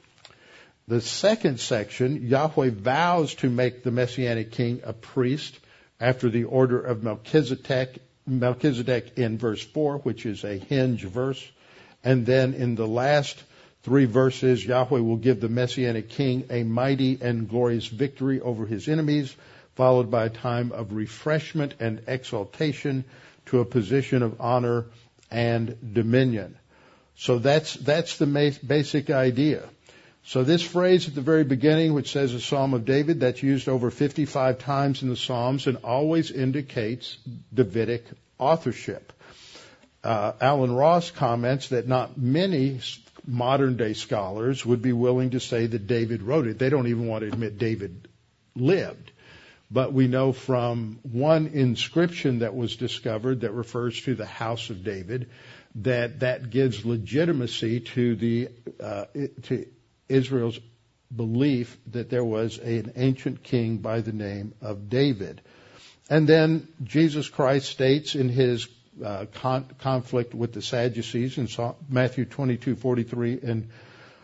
The 0.87 1.01
second 1.01 1.59
section, 1.59 2.27
Yahweh 2.27 2.69
vows 2.75 3.33
to 3.37 3.49
make 3.49 3.81
the 3.81 3.89
messianic 3.89 4.51
king 4.51 4.81
a 4.83 4.93
priest 4.93 5.59
after 5.99 6.29
the 6.29 6.43
order 6.43 6.79
of 6.79 7.01
Melchizedek, 7.01 8.03
Melchizedek 8.27 9.17
in 9.17 9.39
verse 9.39 9.63
4, 9.63 9.97
which 9.97 10.27
is 10.27 10.43
a 10.43 10.59
hinge 10.59 11.05
verse. 11.05 11.43
And 12.03 12.23
then 12.23 12.53
in 12.53 12.75
the 12.75 12.87
last 12.87 13.43
three 13.83 14.05
verses, 14.05 14.65
Yahweh 14.65 14.99
will 14.99 15.17
give 15.17 15.39
the 15.39 15.49
Messianic 15.49 16.09
King 16.09 16.45
a 16.49 16.63
mighty 16.63 17.17
and 17.21 17.49
glorious 17.49 17.87
victory 17.87 18.41
over 18.41 18.65
his 18.65 18.87
enemies, 18.87 19.35
followed 19.75 20.11
by 20.11 20.25
a 20.25 20.29
time 20.29 20.71
of 20.71 20.93
refreshment 20.93 21.75
and 21.79 22.01
exaltation 22.07 23.05
to 23.47 23.59
a 23.59 23.65
position 23.65 24.21
of 24.23 24.41
honor 24.41 24.85
and 25.31 25.93
dominion. 25.93 26.57
So 27.15 27.39
that's, 27.39 27.73
that's 27.75 28.17
the 28.17 28.57
basic 28.65 29.09
idea. 29.09 29.63
So 30.23 30.43
this 30.43 30.61
phrase 30.61 31.07
at 31.07 31.15
the 31.15 31.21
very 31.21 31.43
beginning, 31.43 31.93
which 31.93 32.11
says 32.11 32.33
a 32.33 32.39
Psalm 32.39 32.73
of 32.73 32.85
David, 32.85 33.21
that's 33.21 33.41
used 33.41 33.67
over 33.67 33.89
55 33.89 34.59
times 34.59 35.01
in 35.01 35.09
the 35.09 35.15
Psalms 35.15 35.65
and 35.65 35.77
always 35.77 36.29
indicates 36.29 37.17
Davidic 37.53 38.05
authorship. 38.37 39.11
Uh, 40.03 40.33
Allen 40.39 40.71
Ross 40.71 41.11
comments 41.11 41.69
that 41.69 41.87
not 41.87 42.17
many 42.17 42.79
modern 43.29 43.77
day 43.77 43.93
scholars 43.93 44.65
would 44.65 44.81
be 44.81 44.93
willing 44.93 45.31
to 45.31 45.39
say 45.39 45.67
that 45.67 45.87
David 45.87 46.21
wrote 46.21 46.47
it. 46.47 46.59
They 46.59 46.69
don't 46.69 46.87
even 46.87 47.07
want 47.07 47.21
to 47.21 47.27
admit 47.27 47.57
David 47.57 48.07
lived. 48.55 49.11
But 49.71 49.93
we 49.93 50.07
know 50.07 50.31
from 50.31 50.99
one 51.03 51.47
inscription 51.47 52.39
that 52.39 52.55
was 52.55 52.75
discovered 52.75 53.41
that 53.41 53.51
refers 53.51 54.01
to 54.01 54.15
the 54.15 54.25
house 54.25 54.69
of 54.71 54.83
David 54.83 55.29
that 55.75 56.21
that 56.21 56.49
gives 56.49 56.83
legitimacy 56.85 57.81
to 57.81 58.15
the 58.15 58.49
uh, 58.81 59.05
to 59.43 59.67
Israel's 60.07 60.59
belief 61.15 61.77
that 61.91 62.09
there 62.09 62.23
was 62.23 62.57
an 62.57 62.93
ancient 62.95 63.43
king 63.43 63.77
by 63.77 64.01
the 64.01 64.11
name 64.11 64.53
of 64.61 64.89
David. 64.89 65.41
And 66.09 66.27
then 66.27 66.67
Jesus 66.83 67.29
Christ 67.29 67.69
states 67.69 68.15
in 68.15 68.29
his 68.29 68.67
con- 69.33 69.65
conflict 69.79 70.33
with 70.33 70.53
the 70.53 70.61
Sadducees 70.61 71.37
in 71.37 71.47
Matthew 71.89 72.25
22:43 72.25 73.43
and 73.43 73.69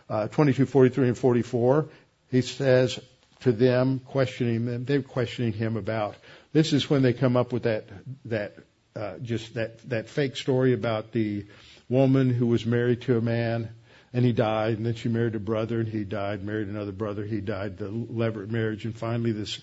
uh, 0.08 0.28
22:43 0.28 0.98
and 0.98 1.18
44. 1.18 1.88
He 2.30 2.42
says 2.42 2.98
to 3.40 3.52
them, 3.52 4.00
questioning 4.00 4.66
them, 4.66 4.84
they're 4.84 5.02
questioning 5.02 5.52
him 5.52 5.76
about. 5.76 6.16
This 6.52 6.72
is 6.72 6.88
when 6.88 7.02
they 7.02 7.12
come 7.12 7.36
up 7.36 7.52
with 7.52 7.64
that 7.64 7.84
that 8.24 8.56
uh, 8.94 9.18
just 9.18 9.54
that 9.54 9.88
that 9.90 10.08
fake 10.08 10.36
story 10.36 10.72
about 10.72 11.12
the 11.12 11.46
woman 11.88 12.30
who 12.30 12.46
was 12.46 12.66
married 12.66 13.02
to 13.02 13.16
a 13.16 13.20
man 13.20 13.70
and 14.12 14.24
he 14.24 14.32
died, 14.32 14.78
and 14.78 14.86
then 14.86 14.94
she 14.94 15.08
married 15.08 15.34
a 15.34 15.38
brother 15.40 15.78
and 15.78 15.88
he 15.88 16.02
died, 16.04 16.42
married 16.42 16.68
another 16.68 16.92
brother, 16.92 17.24
he 17.24 17.40
died, 17.40 17.76
the 17.76 17.88
levirate 17.88 18.48
marriage, 18.48 18.84
and 18.86 18.96
finally 18.96 19.32
this 19.32 19.60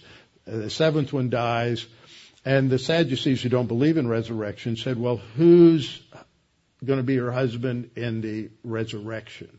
uh, 0.48 0.58
the 0.58 0.70
seventh 0.70 1.12
one 1.12 1.30
dies 1.30 1.86
and 2.46 2.70
the 2.70 2.80
Sadducees 2.80 3.42
who 3.42 3.50
don't 3.50 3.68
believe 3.68 3.98
in 3.98 4.08
resurrection 4.08 4.76
said, 4.76 5.00
well, 5.00 5.18
who's 5.18 6.02
going 6.84 7.00
to 7.00 7.04
be 7.04 7.16
her 7.18 7.32
husband 7.32 7.92
in 7.96 8.22
the 8.22 8.50
resurrection? 8.64 9.58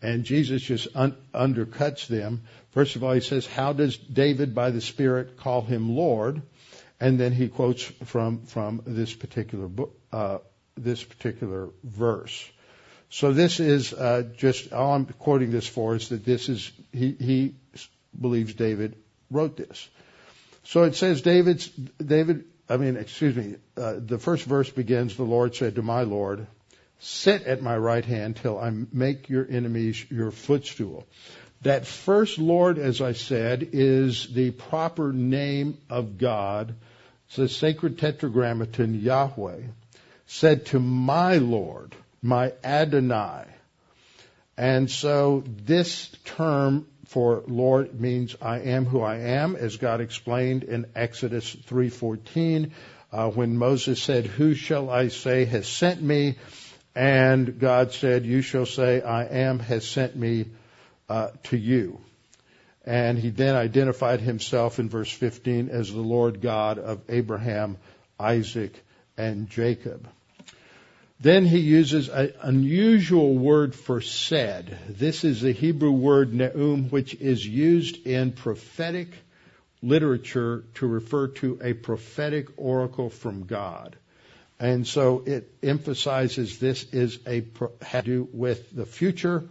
And 0.00 0.24
Jesus 0.24 0.62
just 0.62 0.88
un- 0.94 1.16
undercuts 1.34 2.06
them. 2.06 2.42
First 2.70 2.96
of 2.96 3.04
all, 3.04 3.12
he 3.12 3.20
says, 3.20 3.46
how 3.46 3.72
does 3.72 3.96
David 3.96 4.54
by 4.54 4.70
the 4.70 4.80
Spirit 4.80 5.36
call 5.36 5.62
him 5.62 5.94
Lord? 5.94 6.42
And 7.00 7.18
then 7.18 7.32
he 7.32 7.48
quotes 7.48 7.82
from, 7.82 8.46
from 8.46 8.82
this 8.86 9.12
particular 9.12 9.68
book, 9.68 9.94
uh, 10.12 10.38
this 10.76 11.02
particular 11.04 11.70
verse. 11.84 12.50
So 13.10 13.32
this 13.32 13.60
is 13.60 13.92
uh, 13.92 14.24
just 14.36 14.72
all 14.72 14.94
I'm 14.94 15.06
quoting 15.06 15.50
this 15.50 15.66
for 15.66 15.94
is 15.94 16.08
that 16.08 16.24
this 16.24 16.48
is 16.48 16.72
he, 16.92 17.12
he 17.12 17.54
believes 18.18 18.54
David 18.54 18.96
wrote 19.30 19.56
this. 19.56 19.88
So 20.66 20.82
it 20.82 20.96
says 20.96 21.22
David's 21.22 21.68
David. 21.68 22.44
I 22.68 22.76
mean, 22.76 22.96
excuse 22.96 23.36
me. 23.36 23.54
Uh, 23.76 23.94
the 23.98 24.18
first 24.18 24.44
verse 24.44 24.68
begins, 24.68 25.16
"The 25.16 25.22
Lord 25.22 25.54
said 25.54 25.76
to 25.76 25.82
my 25.82 26.02
Lord, 26.02 26.46
Sit 26.98 27.42
at 27.42 27.62
my 27.62 27.76
right 27.76 28.04
hand 28.04 28.36
till 28.36 28.58
I 28.58 28.72
make 28.92 29.28
your 29.28 29.46
enemies 29.48 30.04
your 30.10 30.32
footstool." 30.32 31.06
That 31.62 31.86
first 31.86 32.38
Lord, 32.38 32.78
as 32.78 33.00
I 33.00 33.12
said, 33.12 33.68
is 33.72 34.26
the 34.32 34.50
proper 34.50 35.12
name 35.12 35.78
of 35.88 36.18
God. 36.18 36.74
It's 37.28 37.36
the 37.36 37.48
sacred 37.48 37.98
tetragrammaton 37.98 39.00
Yahweh 39.00 39.62
said 40.26 40.66
to 40.66 40.80
my 40.80 41.38
Lord 41.38 41.94
my 42.22 42.52
Adonai. 42.64 43.44
And 44.56 44.90
so 44.90 45.44
this 45.46 46.10
term 46.24 46.86
for 47.06 47.44
Lord 47.46 48.00
means 48.00 48.36
I 48.42 48.60
am 48.60 48.84
who 48.84 49.00
I 49.00 49.16
am, 49.18 49.56
as 49.56 49.76
God 49.76 50.00
explained 50.00 50.64
in 50.64 50.86
Exodus 50.94 51.54
3:14, 51.54 52.72
uh, 53.12 53.30
when 53.30 53.56
Moses 53.56 54.02
said, 54.02 54.26
"Who 54.26 54.54
shall 54.54 54.90
I 54.90 55.08
say 55.08 55.44
has 55.44 55.68
sent 55.68 56.02
me?" 56.02 56.36
and 56.94 57.58
God 57.60 57.92
said, 57.92 58.24
"You 58.24 58.42
shall 58.42 58.66
say, 58.66 59.02
I 59.02 59.24
am 59.24 59.58
has 59.60 59.86
sent 59.86 60.16
me 60.16 60.46
uh, 61.08 61.28
to 61.44 61.56
you." 61.56 62.00
And 62.84 63.18
he 63.18 63.30
then 63.30 63.54
identified 63.54 64.20
himself 64.20 64.78
in 64.78 64.88
verse 64.88 65.10
15 65.10 65.68
as 65.68 65.92
the 65.92 66.00
Lord 66.00 66.40
God 66.40 66.78
of 66.78 67.00
Abraham, 67.08 67.76
Isaac, 68.18 68.72
and 69.16 69.50
Jacob. 69.50 70.08
Then 71.18 71.46
he 71.46 71.60
uses 71.60 72.08
an 72.08 72.34
unusual 72.42 73.34
word 73.34 73.74
for 73.74 74.00
said. 74.02 74.78
This 74.88 75.24
is 75.24 75.40
the 75.40 75.52
Hebrew 75.52 75.92
word 75.92 76.32
neum, 76.32 76.90
which 76.90 77.14
is 77.14 77.46
used 77.46 78.06
in 78.06 78.32
prophetic 78.32 79.08
literature 79.82 80.64
to 80.74 80.86
refer 80.86 81.28
to 81.28 81.58
a 81.62 81.72
prophetic 81.72 82.48
oracle 82.56 83.08
from 83.08 83.44
God. 83.44 83.96
And 84.58 84.86
so 84.86 85.22
it 85.26 85.52
emphasizes 85.62 86.58
this 86.58 86.84
is 86.92 87.18
a 87.26 87.44
had 87.82 88.04
to 88.04 88.10
do 88.10 88.28
with 88.32 88.74
the 88.74 88.86
future. 88.86 89.48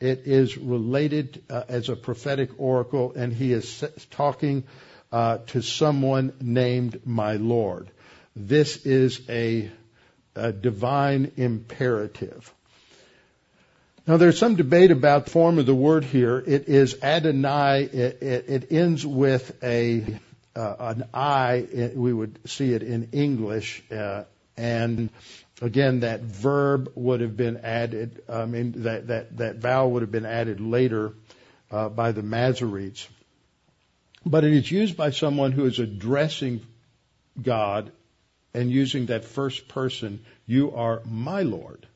It 0.00 0.22
is 0.26 0.56
related 0.58 1.42
uh, 1.48 1.62
as 1.68 1.88
a 1.88 1.96
prophetic 1.96 2.50
oracle, 2.58 3.12
and 3.16 3.32
he 3.32 3.52
is 3.52 3.84
talking 4.10 4.64
uh, 5.12 5.38
to 5.48 5.62
someone 5.62 6.32
named 6.40 7.00
my 7.04 7.34
Lord. 7.34 7.90
This 8.36 8.84
is 8.84 9.20
a 9.28 9.70
a 10.34 10.52
divine 10.52 11.32
imperative. 11.36 12.52
Now, 14.06 14.18
there's 14.18 14.38
some 14.38 14.56
debate 14.56 14.90
about 14.90 15.24
the 15.24 15.30
form 15.30 15.58
of 15.58 15.64
the 15.64 15.74
word 15.74 16.04
here. 16.04 16.42
It 16.46 16.68
is 16.68 17.02
Adonai. 17.02 17.84
It, 17.84 18.22
it, 18.22 18.44
it 18.48 18.72
ends 18.72 19.06
with 19.06 19.62
a 19.62 20.04
uh, 20.54 20.76
an 20.78 21.04
I. 21.14 21.90
We 21.94 22.12
would 22.12 22.38
see 22.48 22.74
it 22.74 22.82
in 22.82 23.08
English, 23.12 23.82
uh, 23.90 24.24
and 24.56 25.08
again, 25.62 26.00
that 26.00 26.20
verb 26.20 26.92
would 26.94 27.22
have 27.22 27.36
been 27.36 27.56
added. 27.58 28.22
I 28.28 28.44
mean, 28.44 28.82
that 28.82 29.06
that 29.08 29.36
that 29.38 29.56
vowel 29.56 29.92
would 29.92 30.02
have 30.02 30.12
been 30.12 30.26
added 30.26 30.60
later 30.60 31.14
uh, 31.70 31.88
by 31.88 32.12
the 32.12 32.22
Masoretes. 32.22 33.08
But 34.26 34.44
it 34.44 34.52
is 34.52 34.70
used 34.70 34.96
by 34.96 35.10
someone 35.10 35.52
who 35.52 35.64
is 35.64 35.78
addressing 35.78 36.60
God 37.40 37.90
and 38.54 38.70
using 38.70 39.06
that 39.06 39.24
first 39.24 39.68
person, 39.68 40.24
you 40.46 40.72
are 40.74 41.02
my 41.04 41.42
Lord. 41.42 41.86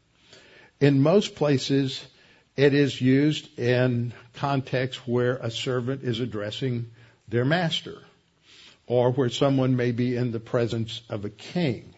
In 0.80 1.00
most 1.00 1.36
places, 1.36 2.04
it 2.56 2.74
is 2.74 3.00
used 3.00 3.58
in 3.58 4.12
contexts 4.34 5.06
where 5.06 5.36
a 5.36 5.50
servant 5.50 6.02
is 6.02 6.20
addressing 6.20 6.90
their 7.28 7.44
master 7.44 7.98
or 8.86 9.12
where 9.12 9.28
someone 9.28 9.76
may 9.76 9.92
be 9.92 10.16
in 10.16 10.32
the 10.32 10.40
presence 10.40 11.02
of 11.08 11.24
a 11.24 11.30
king. 11.30 11.94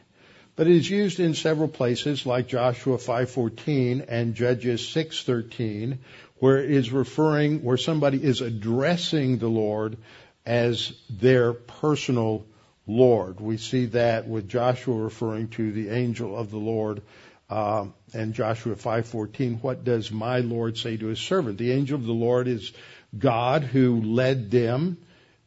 But 0.56 0.66
it 0.66 0.76
is 0.76 0.90
used 0.90 1.20
in 1.20 1.34
several 1.34 1.68
places 1.68 2.26
like 2.26 2.48
Joshua 2.48 2.98
5:14 2.98 4.04
and 4.08 4.34
Judges 4.34 4.82
6:13 4.82 5.98
where 6.38 6.58
it 6.62 6.70
is 6.70 6.90
referring 6.90 7.62
where 7.62 7.76
somebody 7.76 8.22
is 8.22 8.40
addressing 8.40 9.38
the 9.38 9.48
Lord 9.48 9.96
as 10.44 10.92
their 11.08 11.52
personal 11.52 12.44
Lord. 12.90 13.40
We 13.40 13.56
see 13.56 13.86
that 13.86 14.26
with 14.26 14.48
Joshua 14.48 14.94
referring 14.94 15.48
to 15.50 15.72
the 15.72 15.90
angel 15.90 16.36
of 16.36 16.50
the 16.50 16.58
Lord 16.58 17.02
uh, 17.48 17.86
and 18.12 18.34
Joshua 18.34 18.76
5:14. 18.76 19.60
What 19.62 19.84
does 19.84 20.10
my 20.10 20.38
Lord 20.38 20.76
say 20.76 20.96
to 20.96 21.06
his 21.06 21.18
servant? 21.18 21.58
The 21.58 21.72
angel 21.72 21.96
of 21.96 22.04
the 22.04 22.12
Lord 22.12 22.48
is 22.48 22.72
God 23.16 23.62
who 23.62 24.00
led 24.00 24.50
them 24.50 24.98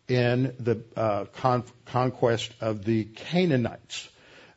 in 0.08 0.54
the 0.60 0.84
uh, 0.98 1.26
con- 1.26 1.64
conquest 1.86 2.54
of 2.60 2.84
the 2.84 3.06
Canaanites, 3.06 4.10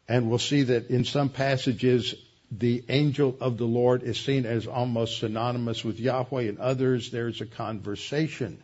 and 0.08 0.28
we'll 0.28 0.38
see 0.38 0.64
that 0.64 0.90
in 0.90 1.04
some 1.04 1.28
passages 1.28 2.14
the 2.50 2.84
angel 2.88 3.36
of 3.40 3.58
the 3.58 3.64
Lord 3.64 4.02
is 4.02 4.18
seen 4.18 4.46
as 4.46 4.66
almost 4.66 5.18
synonymous 5.18 5.84
with 5.84 5.98
Yahweh. 5.98 6.42
In 6.42 6.58
others, 6.60 7.10
there's 7.10 7.40
a 7.40 7.46
conversation. 7.46 8.62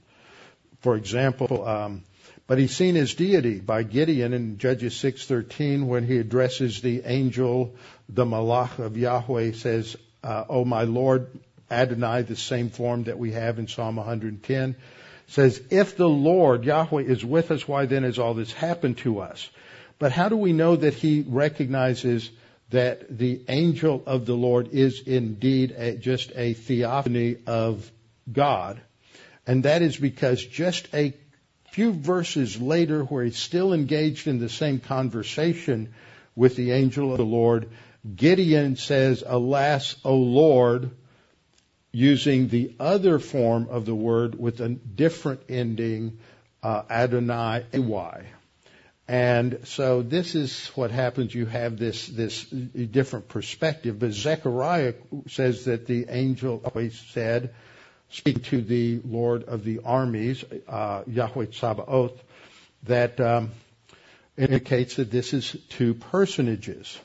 For 0.80 0.96
example. 0.96 1.66
Um, 1.66 2.02
but 2.46 2.58
he's 2.58 2.74
seen 2.74 2.94
his 2.94 3.14
deity 3.14 3.60
by 3.60 3.82
Gideon 3.82 4.32
in 4.32 4.58
Judges 4.58 4.94
6:13 4.94 5.86
when 5.86 6.06
he 6.06 6.18
addresses 6.18 6.80
the 6.80 7.02
angel, 7.04 7.76
the 8.08 8.24
malach 8.24 8.78
of 8.78 8.96
Yahweh, 8.96 9.52
says, 9.52 9.96
uh, 10.24 10.44
"Oh 10.48 10.64
my 10.64 10.82
Lord, 10.82 11.28
Adonai," 11.70 12.22
the 12.22 12.36
same 12.36 12.68
form 12.68 13.04
that 13.04 13.18
we 13.18 13.32
have 13.32 13.58
in 13.58 13.68
Psalm 13.68 13.96
110, 13.96 14.76
says, 15.28 15.62
"If 15.70 15.96
the 15.96 16.08
Lord 16.08 16.64
Yahweh 16.64 17.04
is 17.04 17.24
with 17.24 17.50
us, 17.50 17.66
why 17.66 17.86
then 17.86 18.02
has 18.02 18.18
all 18.18 18.34
this 18.34 18.52
happened 18.52 18.98
to 18.98 19.20
us?" 19.20 19.48
But 19.98 20.12
how 20.12 20.28
do 20.28 20.36
we 20.36 20.52
know 20.52 20.74
that 20.74 20.94
he 20.94 21.24
recognizes 21.26 22.28
that 22.70 23.18
the 23.18 23.42
angel 23.48 24.02
of 24.04 24.26
the 24.26 24.34
Lord 24.34 24.70
is 24.72 25.00
indeed 25.06 25.74
a, 25.76 25.96
just 25.96 26.32
a 26.34 26.54
theophany 26.54 27.36
of 27.46 27.90
God? 28.30 28.80
And 29.46 29.64
that 29.64 29.82
is 29.82 29.96
because 29.96 30.44
just 30.44 30.88
a 30.92 31.14
few 31.72 31.92
verses 31.92 32.60
later, 32.60 33.02
where 33.02 33.24
he's 33.24 33.38
still 33.38 33.72
engaged 33.72 34.28
in 34.28 34.38
the 34.38 34.50
same 34.50 34.78
conversation 34.78 35.94
with 36.36 36.54
the 36.54 36.72
angel 36.72 37.12
of 37.12 37.18
the 37.18 37.24
Lord, 37.24 37.70
Gideon 38.14 38.76
says, 38.76 39.24
Alas, 39.26 39.96
O 40.04 40.16
Lord, 40.16 40.90
using 41.90 42.48
the 42.48 42.74
other 42.78 43.18
form 43.18 43.68
of 43.70 43.86
the 43.86 43.94
word 43.94 44.38
with 44.38 44.60
a 44.60 44.68
different 44.68 45.40
ending, 45.48 46.18
uh, 46.62 46.82
Adonai, 46.90 47.64
A-Y. 47.72 48.26
And 49.08 49.60
so 49.64 50.02
this 50.02 50.34
is 50.34 50.68
what 50.68 50.90
happens. 50.90 51.34
You 51.34 51.46
have 51.46 51.78
this, 51.78 52.06
this 52.06 52.44
different 52.44 53.28
perspective. 53.28 53.98
But 53.98 54.12
Zechariah 54.12 54.94
says 55.28 55.64
that 55.64 55.86
the 55.86 56.06
angel 56.10 56.62
always 56.64 56.98
said, 57.12 57.54
speaking 58.12 58.42
to 58.42 58.60
the 58.60 59.00
Lord 59.04 59.44
of 59.44 59.64
the 59.64 59.80
armies, 59.84 60.44
uh, 60.68 61.02
Yahweh 61.06 61.46
Sabaoth, 61.52 62.22
that 62.84 63.18
um, 63.20 63.50
indicates 64.36 64.96
that 64.96 65.10
this 65.10 65.32
is 65.32 65.56
two 65.70 65.94
personages. 65.94 66.98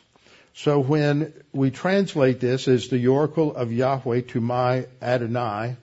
So 0.53 0.79
when 0.79 1.33
we 1.53 1.71
translate 1.71 2.39
this 2.39 2.67
as 2.67 2.89
the 2.89 3.07
oracle 3.07 3.55
of 3.55 3.71
Yahweh 3.71 4.21
to 4.29 4.41
my 4.41 4.87
Adonai, 5.01 5.77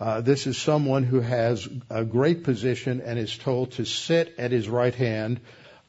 uh, 0.00 0.20
this 0.20 0.46
is 0.46 0.56
someone 0.56 1.02
who 1.02 1.20
has 1.20 1.68
a 1.90 2.04
great 2.04 2.44
position 2.44 3.00
and 3.00 3.18
is 3.18 3.36
told 3.36 3.72
to 3.72 3.84
sit 3.84 4.34
at 4.38 4.52
his 4.52 4.68
right 4.68 4.94
hand 4.94 5.40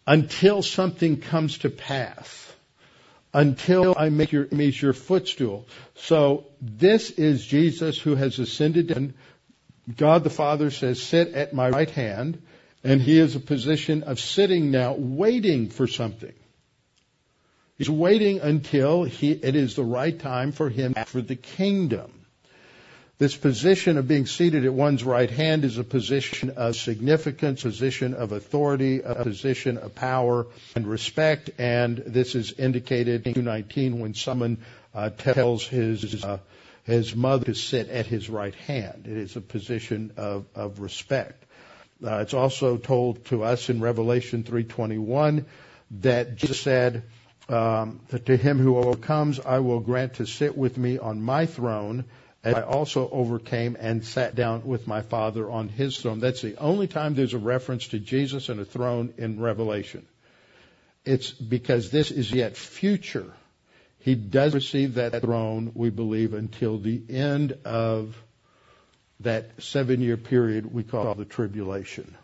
until 0.07 0.63
something 0.63 1.21
comes 1.21 1.59
to 1.59 1.69
pass 1.69 2.49
until 3.33 3.93
I 3.97 4.09
make 4.09 4.31
your 4.31 4.45
image 4.45 4.81
your 4.81 4.93
footstool. 4.93 5.67
So 5.95 6.47
this 6.61 7.11
is 7.11 7.45
Jesus 7.45 7.99
who 7.99 8.15
has 8.15 8.39
ascended 8.39 8.91
and 8.91 9.13
God 9.97 10.23
the 10.23 10.29
Father 10.29 10.71
says, 10.71 11.01
sit 11.01 11.33
at 11.33 11.53
my 11.53 11.69
right 11.69 11.89
hand. 11.89 12.41
And 12.83 13.01
he 13.01 13.19
is 13.19 13.35
a 13.35 13.41
position 13.41 14.03
of 14.03 14.19
sitting 14.19 14.71
now, 14.71 14.93
waiting 14.93 15.69
for 15.69 15.85
something. 15.85 16.33
He's 17.77 17.89
waiting 17.89 18.39
until 18.39 19.03
he, 19.03 19.31
it 19.31 19.55
is 19.55 19.75
the 19.75 19.83
right 19.83 20.17
time 20.17 20.53
for 20.53 20.69
him 20.69 20.93
for 21.05 21.21
the 21.21 21.35
kingdom. 21.35 22.18
This 23.19 23.35
position 23.35 23.97
of 23.97 24.07
being 24.07 24.25
seated 24.25 24.63
at 24.63 24.73
one's 24.73 25.03
right 25.03 25.29
hand 25.29 25.65
is 25.65 25.77
a 25.77 25.83
position 25.83 26.51
of 26.51 26.77
significance, 26.77 27.63
position 27.63 28.13
of 28.13 28.31
authority, 28.31 29.01
a 29.01 29.23
position 29.23 29.77
of 29.77 29.93
power 29.93 30.47
and 30.73 30.87
respect, 30.87 31.49
and 31.57 31.97
this 31.97 32.33
is 32.33 32.53
indicated 32.53 33.27
in 33.27 33.33
219 33.33 33.99
when 33.99 34.13
someone 34.13 34.59
uh, 34.95 35.09
tells 35.09 35.67
his 35.67 36.23
uh, 36.23 36.37
his 36.85 37.13
mother 37.13 37.47
to 37.47 37.53
sit 37.53 37.89
at 37.89 38.05
his 38.05 38.29
right 38.29 38.55
hand. 38.55 39.05
It 39.05 39.17
is 39.17 39.35
a 39.35 39.41
position 39.41 40.13
of, 40.15 40.45
of 40.55 40.79
respect. 40.79 41.43
Uh, 42.01 42.19
it's 42.19 42.33
also 42.33 42.77
told 42.77 43.25
to 43.25 43.43
us 43.43 43.69
in 43.69 43.81
Revelation 43.81 44.45
3:21 44.45 45.43
that 45.99 46.37
Jesus 46.37 46.61
said, 46.61 47.03
um, 47.49 47.99
to 48.25 48.37
him 48.37 48.59
who 48.59 48.77
overcomes, 48.77 49.41
I 49.41 49.59
will 49.59 49.81
grant 49.81 50.13
to 50.15 50.25
sit 50.25 50.57
with 50.57 50.77
me 50.77 50.99
on 50.99 51.21
my 51.21 51.47
throne, 51.47 52.05
as 52.43 52.55
I 52.55 52.61
also 52.61 53.09
overcame 53.09 53.75
and 53.79 54.03
sat 54.03 54.35
down 54.35 54.65
with 54.65 54.87
my 54.87 55.01
Father 55.01 55.49
on 55.49 55.67
his 55.67 55.97
throne. 55.97 56.19
That's 56.19 56.41
the 56.41 56.57
only 56.57 56.87
time 56.87 57.13
there's 57.13 57.33
a 57.33 57.39
reference 57.39 57.89
to 57.89 57.99
Jesus 57.99 58.49
and 58.49 58.59
a 58.59 58.65
throne 58.65 59.13
in 59.17 59.39
Revelation. 59.39 60.05
It's 61.05 61.31
because 61.31 61.91
this 61.91 62.11
is 62.11 62.31
yet 62.31 62.55
future. 62.55 63.33
He 63.99 64.15
does 64.15 64.53
receive 64.53 64.95
that 64.95 65.21
throne, 65.21 65.71
we 65.75 65.89
believe, 65.89 66.33
until 66.33 66.77
the 66.77 67.01
end 67.09 67.57
of 67.65 68.15
that 69.19 69.61
seven 69.61 69.99
year 70.01 70.15
period 70.15 70.73
we 70.73 70.83
call 70.83 71.15
the 71.15 71.25
tribulation. 71.25 72.15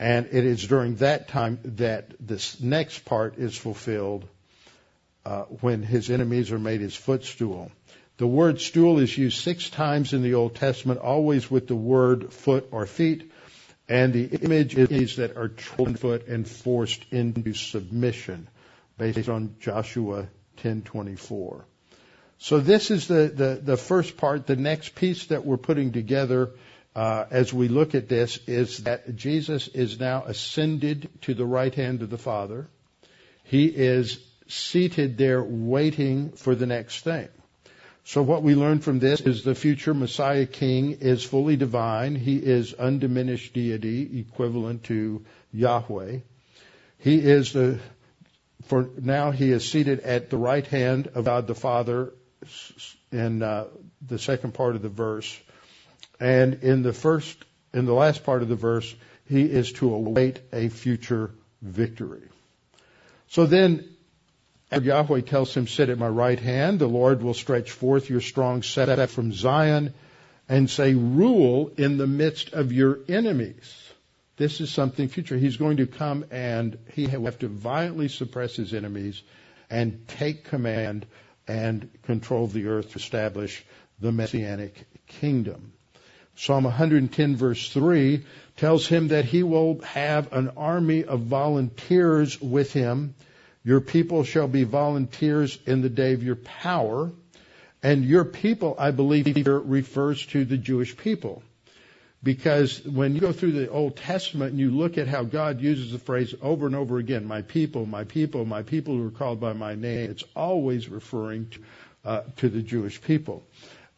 And 0.00 0.26
it 0.26 0.44
is 0.44 0.66
during 0.66 0.96
that 0.96 1.28
time 1.28 1.60
that 1.62 2.14
this 2.18 2.60
next 2.60 3.04
part 3.04 3.38
is 3.38 3.56
fulfilled 3.56 4.26
uh, 5.24 5.42
when 5.60 5.84
his 5.84 6.10
enemies 6.10 6.50
are 6.50 6.58
made 6.58 6.80
his 6.80 6.96
footstool. 6.96 7.70
The 8.22 8.28
word 8.28 8.60
stool 8.60 9.00
is 9.00 9.18
used 9.18 9.40
six 9.40 9.68
times 9.68 10.12
in 10.12 10.22
the 10.22 10.34
Old 10.34 10.54
Testament, 10.54 11.00
always 11.00 11.50
with 11.50 11.66
the 11.66 11.74
word 11.74 12.32
foot 12.32 12.68
or 12.70 12.86
feet. 12.86 13.32
And 13.88 14.12
the 14.12 14.26
image 14.26 14.76
is 14.76 15.16
that 15.16 15.36
are 15.36 15.48
trodden 15.48 15.96
foot 15.96 16.28
and 16.28 16.46
forced 16.46 17.04
into 17.10 17.52
submission, 17.52 18.46
based 18.96 19.28
on 19.28 19.56
Joshua 19.58 20.28
10:24. 20.58 21.64
So 22.38 22.60
this 22.60 22.92
is 22.92 23.08
the, 23.08 23.26
the, 23.34 23.60
the 23.60 23.76
first 23.76 24.16
part. 24.16 24.46
The 24.46 24.54
next 24.54 24.94
piece 24.94 25.26
that 25.26 25.44
we're 25.44 25.56
putting 25.56 25.90
together 25.90 26.50
uh, 26.94 27.24
as 27.28 27.52
we 27.52 27.66
look 27.66 27.96
at 27.96 28.08
this 28.08 28.38
is 28.46 28.84
that 28.84 29.16
Jesus 29.16 29.66
is 29.66 29.98
now 29.98 30.22
ascended 30.26 31.10
to 31.22 31.34
the 31.34 31.44
right 31.44 31.74
hand 31.74 32.02
of 32.02 32.10
the 32.10 32.18
Father. 32.18 32.68
He 33.42 33.66
is 33.66 34.24
seated 34.46 35.18
there 35.18 35.42
waiting 35.42 36.30
for 36.30 36.54
the 36.54 36.66
next 36.66 37.02
thing. 37.02 37.26
So 38.04 38.22
what 38.22 38.42
we 38.42 38.54
learn 38.54 38.80
from 38.80 38.98
this 38.98 39.20
is 39.20 39.44
the 39.44 39.54
future 39.54 39.94
Messiah 39.94 40.46
King 40.46 40.98
is 41.00 41.22
fully 41.22 41.56
divine. 41.56 42.16
He 42.16 42.36
is 42.36 42.74
undiminished 42.74 43.54
deity, 43.54 44.20
equivalent 44.20 44.84
to 44.84 45.24
Yahweh. 45.52 46.18
He 46.98 47.18
is 47.18 47.52
the, 47.52 47.78
for 48.64 48.88
now 49.00 49.30
he 49.30 49.52
is 49.52 49.70
seated 49.70 50.00
at 50.00 50.30
the 50.30 50.36
right 50.36 50.66
hand 50.66 51.10
of 51.14 51.26
God 51.26 51.46
the 51.46 51.54
Father 51.54 52.12
in 53.12 53.42
uh, 53.42 53.66
the 54.06 54.18
second 54.18 54.54
part 54.54 54.74
of 54.74 54.82
the 54.82 54.88
verse. 54.88 55.38
And 56.18 56.54
in 56.62 56.82
the 56.82 56.92
first, 56.92 57.44
in 57.72 57.86
the 57.86 57.94
last 57.94 58.24
part 58.24 58.42
of 58.42 58.48
the 58.48 58.56
verse, 58.56 58.92
he 59.28 59.42
is 59.42 59.72
to 59.74 59.94
await 59.94 60.40
a 60.52 60.68
future 60.68 61.30
victory. 61.60 62.22
So 63.28 63.46
then, 63.46 63.91
Yahweh 64.80 65.20
tells 65.22 65.54
him, 65.54 65.66
sit 65.66 65.90
at 65.90 65.98
my 65.98 66.08
right 66.08 66.38
hand, 66.38 66.78
the 66.78 66.86
Lord 66.86 67.22
will 67.22 67.34
stretch 67.34 67.70
forth 67.70 68.08
your 68.08 68.20
strong 68.20 68.62
set 68.62 69.10
from 69.10 69.32
Zion 69.32 69.92
and 70.48 70.68
say, 70.68 70.94
rule 70.94 71.70
in 71.76 71.98
the 71.98 72.06
midst 72.06 72.52
of 72.52 72.72
your 72.72 73.00
enemies. 73.08 73.92
This 74.36 74.60
is 74.60 74.70
something 74.70 75.08
future. 75.08 75.36
He's 75.36 75.56
going 75.56 75.76
to 75.76 75.86
come 75.86 76.24
and 76.30 76.78
he 76.94 77.06
will 77.06 77.26
have 77.26 77.38
to 77.40 77.48
violently 77.48 78.08
suppress 78.08 78.56
his 78.56 78.72
enemies 78.72 79.22
and 79.70 80.06
take 80.08 80.44
command 80.44 81.06
and 81.46 81.88
control 82.02 82.46
the 82.46 82.66
earth 82.66 82.92
to 82.92 82.98
establish 82.98 83.64
the 84.00 84.12
messianic 84.12 84.84
kingdom. 85.06 85.72
Psalm 86.34 86.64
110 86.64 87.36
verse 87.36 87.70
3 87.70 88.24
tells 88.56 88.86
him 88.86 89.08
that 89.08 89.26
he 89.26 89.42
will 89.42 89.80
have 89.82 90.32
an 90.32 90.50
army 90.56 91.04
of 91.04 91.20
volunteers 91.20 92.40
with 92.40 92.72
him. 92.72 93.14
Your 93.64 93.80
people 93.80 94.24
shall 94.24 94.48
be 94.48 94.64
volunteers 94.64 95.58
in 95.66 95.82
the 95.82 95.88
day 95.88 96.12
of 96.14 96.22
your 96.22 96.36
power. 96.36 97.12
And 97.82 98.04
your 98.04 98.24
people, 98.24 98.76
I 98.78 98.90
believe 98.90 99.26
here 99.26 99.58
refers 99.58 100.24
to 100.26 100.44
the 100.44 100.56
Jewish 100.56 100.96
people. 100.96 101.42
Because 102.22 102.84
when 102.84 103.14
you 103.16 103.20
go 103.20 103.32
through 103.32 103.52
the 103.52 103.68
Old 103.68 103.96
Testament 103.96 104.52
and 104.52 104.60
you 104.60 104.70
look 104.70 104.96
at 104.96 105.08
how 105.08 105.24
God 105.24 105.60
uses 105.60 105.90
the 105.90 105.98
phrase 105.98 106.32
over 106.40 106.66
and 106.66 106.76
over 106.76 106.98
again, 106.98 107.24
my 107.24 107.42
people, 107.42 107.84
my 107.84 108.04
people, 108.04 108.44
my 108.44 108.62
people 108.62 108.94
who 108.94 109.08
are 109.08 109.10
called 109.10 109.40
by 109.40 109.52
my 109.52 109.74
name, 109.74 110.10
it's 110.10 110.22
always 110.36 110.88
referring 110.88 111.48
to, 111.48 111.60
uh, 112.04 112.20
to 112.36 112.48
the 112.48 112.62
Jewish 112.62 113.02
people. 113.02 113.44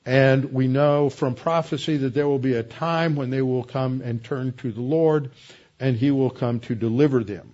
And 0.06 0.54
we 0.54 0.68
know 0.68 1.10
from 1.10 1.34
prophecy 1.34 1.98
that 1.98 2.14
there 2.14 2.28
will 2.28 2.38
be 2.38 2.54
a 2.54 2.62
time 2.62 3.16
when 3.16 3.28
they 3.28 3.42
will 3.42 3.64
come 3.64 4.00
and 4.00 4.24
turn 4.24 4.52
to 4.58 4.72
the 4.72 4.82
Lord 4.82 5.30
and 5.78 5.96
he 5.96 6.10
will 6.10 6.30
come 6.30 6.60
to 6.60 6.74
deliver 6.74 7.24
them. 7.24 7.52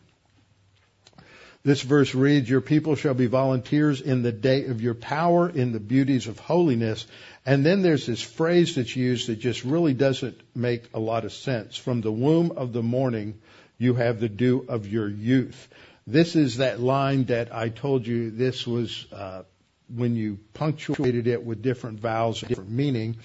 This 1.62 1.82
verse 1.82 2.14
reads, 2.14 2.48
Your 2.48 2.62
people 2.62 2.94
shall 2.94 3.12
be 3.12 3.26
volunteers 3.26 4.00
in 4.00 4.22
the 4.22 4.32
day 4.32 4.66
of 4.66 4.80
your 4.80 4.94
power, 4.94 5.48
in 5.48 5.72
the 5.72 5.80
beauties 5.80 6.26
of 6.26 6.38
holiness. 6.38 7.06
And 7.44 7.66
then 7.66 7.82
there's 7.82 8.06
this 8.06 8.22
phrase 8.22 8.76
that's 8.76 8.96
used 8.96 9.28
that 9.28 9.40
just 9.40 9.64
really 9.64 9.92
doesn't 9.92 10.40
make 10.54 10.84
a 10.94 10.98
lot 10.98 11.26
of 11.26 11.34
sense. 11.34 11.76
From 11.76 12.00
the 12.00 12.12
womb 12.12 12.52
of 12.56 12.72
the 12.72 12.82
morning, 12.82 13.40
you 13.76 13.94
have 13.94 14.20
the 14.20 14.28
dew 14.28 14.64
of 14.68 14.86
your 14.86 15.08
youth. 15.08 15.68
This 16.06 16.34
is 16.34 16.56
that 16.56 16.80
line 16.80 17.24
that 17.24 17.54
I 17.54 17.68
told 17.68 18.06
you 18.06 18.30
this 18.30 18.66
was 18.66 19.06
uh, 19.12 19.42
when 19.94 20.16
you 20.16 20.38
punctuated 20.54 21.26
it 21.26 21.44
with 21.44 21.62
different 21.62 22.00
vowels, 22.00 22.40
different 22.40 22.70
meaning. 22.70 23.18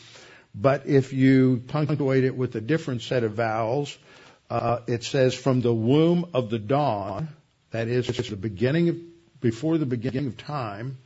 But 0.53 0.87
if 0.87 1.13
you 1.13 1.63
punctuate 1.67 2.25
it 2.25 2.35
with 2.35 2.55
a 2.55 2.61
different 2.61 3.01
set 3.01 3.23
of 3.23 3.33
vowels, 3.33 3.97
uh, 4.49 4.79
it 4.87 5.03
says 5.03 5.33
from 5.33 5.61
the 5.61 5.73
womb 5.73 6.31
of 6.33 6.49
the 6.49 6.59
dawn, 6.59 7.29
that 7.75 7.87
is 7.87 8.07
the 8.07 8.35
beginning 8.35 8.89
of, 8.89 8.97
before 9.41 9.77
the 9.77 9.85
beginning 9.85 10.27
of 10.27 10.37
time, 10.37 10.97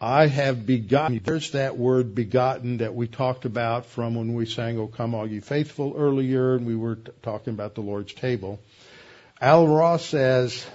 I 0.00 0.26
have 0.26 0.66
begotten. 0.66 1.20
There's 1.24 1.52
that 1.52 1.78
word 1.78 2.14
begotten 2.14 2.78
that 2.78 2.94
we 2.94 3.06
talked 3.06 3.44
about 3.44 3.86
from 3.86 4.16
when 4.16 4.34
we 4.34 4.44
sang 4.44 4.78
O 4.78 4.88
Come 4.88 5.14
All 5.14 5.26
Ye 5.26 5.40
Faithful 5.40 5.94
earlier, 5.96 6.56
and 6.56 6.66
we 6.66 6.76
were 6.76 6.96
t- 6.96 7.12
talking 7.22 7.54
about 7.54 7.74
the 7.74 7.80
Lord's 7.80 8.12
table. 8.12 8.60
Al 9.40 9.66
Ross 9.68 10.04
says, 10.04 10.66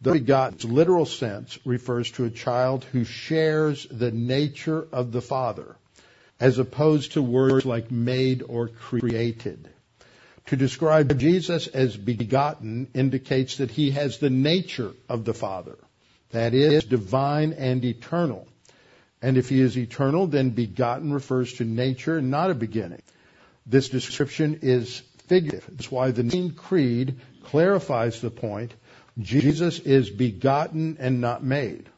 the 0.00 0.12
begotten's 0.12 0.64
literal 0.64 1.06
sense 1.06 1.58
refers 1.64 2.10
to 2.12 2.24
a 2.24 2.30
child 2.30 2.84
who 2.84 3.04
shares 3.04 3.86
the 3.90 4.10
nature 4.10 4.86
of 4.92 5.10
the 5.10 5.22
father, 5.22 5.76
as 6.38 6.58
opposed 6.58 7.12
to 7.12 7.22
words 7.22 7.64
like 7.64 7.90
made 7.90 8.42
or 8.46 8.68
created. 8.68 9.68
To 10.46 10.56
describe 10.56 11.18
Jesus 11.18 11.66
as 11.66 11.96
begotten 11.96 12.88
indicates 12.94 13.56
that 13.56 13.70
he 13.70 13.90
has 13.90 14.18
the 14.18 14.30
nature 14.30 14.92
of 15.08 15.24
the 15.24 15.34
Father. 15.34 15.76
That 16.30 16.54
is, 16.54 16.84
divine 16.84 17.52
and 17.52 17.84
eternal. 17.84 18.46
And 19.20 19.36
if 19.36 19.48
he 19.48 19.60
is 19.60 19.76
eternal, 19.76 20.28
then 20.28 20.50
begotten 20.50 21.12
refers 21.12 21.54
to 21.54 21.64
nature, 21.64 22.18
and 22.18 22.30
not 22.30 22.50
a 22.50 22.54
beginning. 22.54 23.02
This 23.66 23.88
description 23.88 24.60
is 24.62 25.02
figurative. 25.26 25.66
That's 25.68 25.90
why 25.90 26.12
the 26.12 26.22
Nicene 26.22 26.52
Creed 26.52 27.18
clarifies 27.44 28.20
the 28.20 28.30
point 28.30 28.72
Jesus 29.18 29.80
is 29.80 30.10
begotten 30.10 30.98
and 31.00 31.20
not 31.20 31.42
made. 31.42 31.88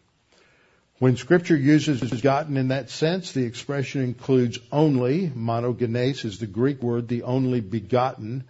When 1.00 1.16
scripture 1.16 1.56
uses 1.56 2.00
begotten 2.00 2.56
in 2.56 2.68
that 2.68 2.90
sense, 2.90 3.30
the 3.30 3.44
expression 3.44 4.02
includes 4.02 4.58
only, 4.72 5.28
monogenes 5.28 6.24
is 6.24 6.40
the 6.40 6.48
Greek 6.48 6.82
word, 6.82 7.06
the 7.06 7.22
only 7.22 7.60
begotten. 7.60 8.42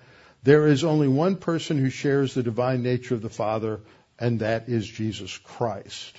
There 0.44 0.66
is 0.66 0.82
only 0.82 1.08
one 1.08 1.37
person 1.37 1.76
who 1.76 1.90
shares 1.90 2.32
the 2.32 2.42
divine 2.42 2.82
nature 2.82 3.14
of 3.14 3.20
the 3.20 3.28
Father, 3.28 3.80
and 4.18 4.40
that 4.40 4.70
is 4.70 4.88
Jesus 4.88 5.37
Christ. 5.37 6.16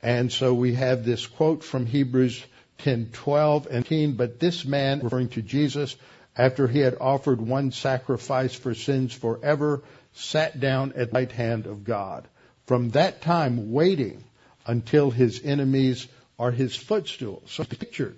And 0.00 0.30
so 0.30 0.54
we 0.54 0.74
have 0.74 1.04
this 1.04 1.26
quote 1.26 1.64
from 1.64 1.86
Hebrews 1.86 2.40
10:12 2.78 3.66
and 3.66 3.84
13, 3.84 4.12
but 4.12 4.38
this 4.38 4.64
man 4.64 5.00
referring 5.00 5.30
to 5.30 5.42
Jesus 5.42 5.96
after 6.36 6.68
he 6.68 6.78
had 6.78 6.98
offered 7.00 7.40
one 7.40 7.72
sacrifice 7.72 8.54
for 8.54 8.76
sins 8.76 9.12
forever 9.12 9.82
sat 10.12 10.60
down 10.60 10.92
at 10.94 11.10
the 11.10 11.14
right 11.14 11.32
hand 11.32 11.66
of 11.66 11.82
God. 11.82 12.28
From 12.66 12.90
that 12.90 13.22
time, 13.22 13.72
waiting 13.72 14.22
until 14.68 15.10
his 15.10 15.40
enemies 15.42 16.06
are 16.38 16.52
his 16.52 16.76
footstool. 16.76 17.42
So 17.46 17.64
the 17.64 17.74
picture, 17.74 18.14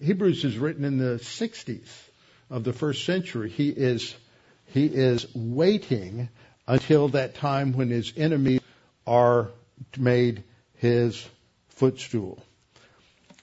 Hebrews 0.00 0.44
is 0.44 0.58
written 0.58 0.84
in 0.84 0.98
the 0.98 1.18
60s 1.18 1.88
of 2.50 2.62
the 2.62 2.74
first 2.74 3.04
century. 3.04 3.50
He 3.50 3.70
is, 3.70 4.14
he 4.66 4.84
is 4.86 5.26
waiting 5.34 6.28
until 6.68 7.08
that 7.08 7.34
time 7.34 7.72
when 7.72 7.88
his 7.88 8.12
enemies 8.16 8.60
are 9.06 9.50
made 9.96 10.44
his 10.76 11.26
footstool. 11.68 12.42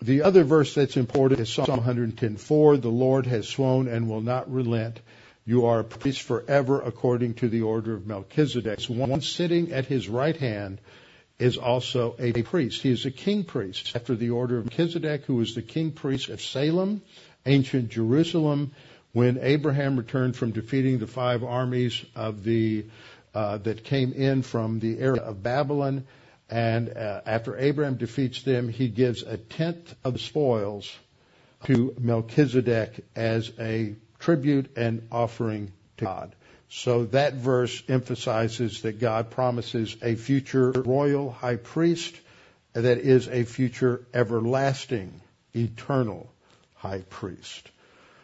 The 0.01 0.23
other 0.23 0.43
verse 0.43 0.73
that's 0.73 0.97
important 0.97 1.41
is 1.41 1.53
Psalm 1.53 1.79
110:4. 1.79 2.81
The 2.81 2.89
Lord 2.89 3.25
has 3.27 3.47
sworn 3.47 3.87
and 3.87 4.09
will 4.09 4.21
not 4.21 4.51
relent. 4.51 4.99
You 5.45 5.65
are 5.65 5.79
a 5.79 5.83
priest 5.83 6.21
forever 6.21 6.81
according 6.81 7.35
to 7.35 7.49
the 7.49 7.61
order 7.61 7.93
of 7.93 8.07
Melchizedek. 8.07 8.83
One 8.85 9.21
sitting 9.21 9.71
at 9.71 9.85
his 9.85 10.09
right 10.09 10.37
hand 10.37 10.79
is 11.41 11.57
also 11.57 12.15
a 12.19 12.31
priest. 12.43 12.83
He 12.83 12.91
is 12.91 13.05
a 13.05 13.11
king 13.11 13.43
priest 13.43 13.95
after 13.95 14.15
the 14.15 14.29
order 14.29 14.59
of 14.59 14.65
Melchizedek, 14.65 15.25
who 15.25 15.35
was 15.35 15.55
the 15.55 15.63
king 15.63 15.91
priest 15.91 16.29
of 16.29 16.39
Salem, 16.39 17.01
ancient 17.47 17.89
Jerusalem, 17.89 18.71
when 19.11 19.39
Abraham 19.41 19.97
returned 19.97 20.35
from 20.35 20.51
defeating 20.51 20.99
the 20.99 21.07
five 21.07 21.43
armies 21.43 22.05
of 22.15 22.43
the 22.43 22.85
uh, 23.33 23.57
that 23.57 23.83
came 23.83 24.13
in 24.13 24.43
from 24.43 24.79
the 24.79 24.99
area 24.99 25.21
of 25.21 25.41
Babylon. 25.41 26.05
And 26.49 26.89
uh, 26.89 27.21
after 27.25 27.57
Abraham 27.57 27.95
defeats 27.95 28.43
them, 28.43 28.69
he 28.69 28.87
gives 28.87 29.23
a 29.23 29.37
tenth 29.37 29.95
of 30.03 30.13
the 30.13 30.19
spoils 30.19 30.93
to 31.65 31.95
Melchizedek 31.99 33.03
as 33.15 33.51
a 33.59 33.95
tribute 34.19 34.77
and 34.77 35.07
offering 35.11 35.71
to 35.97 36.05
God. 36.05 36.35
So 36.73 37.03
that 37.07 37.33
verse 37.33 37.83
emphasizes 37.89 38.83
that 38.83 38.97
God 38.97 39.29
promises 39.29 39.97
a 40.01 40.15
future 40.15 40.71
royal 40.71 41.29
high 41.29 41.57
priest 41.57 42.15
that 42.71 42.97
is 42.97 43.27
a 43.27 43.43
future 43.43 44.05
everlasting, 44.13 45.19
eternal 45.53 46.31
high 46.75 47.03
priest. 47.09 47.69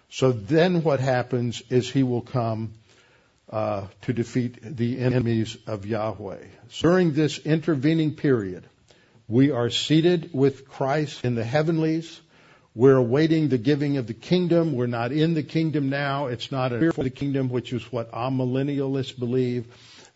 So 0.09 0.31
then 0.31 0.81
what 0.81 1.01
happens 1.01 1.61
is 1.69 1.91
he 1.91 2.03
will 2.03 2.21
come 2.21 2.71
uh, 3.49 3.87
to 4.03 4.13
defeat 4.13 4.59
the 4.61 4.99
enemies 4.99 5.57
of 5.67 5.85
Yahweh. 5.85 6.45
During 6.79 7.13
this 7.13 7.39
intervening 7.39 8.15
period, 8.15 8.63
we 9.27 9.51
are 9.51 9.69
seated 9.69 10.29
with 10.31 10.69
Christ 10.69 11.25
in 11.25 11.35
the 11.35 11.43
heavenlies. 11.43 12.21
We're 12.77 12.97
awaiting 12.97 13.49
the 13.49 13.57
giving 13.57 13.97
of 13.97 14.05
the 14.05 14.13
kingdom. 14.13 14.73
We're 14.73 14.85
not 14.85 15.11
in 15.11 15.33
the 15.33 15.41
kingdom 15.41 15.89
now. 15.89 16.27
It's 16.27 16.51
not 16.51 16.71
a 16.71 16.91
for 16.91 17.03
the 17.03 17.09
kingdom, 17.09 17.49
which 17.49 17.73
is 17.73 17.81
what 17.91 18.11
amillennialists 18.11 19.17
believe. 19.17 19.65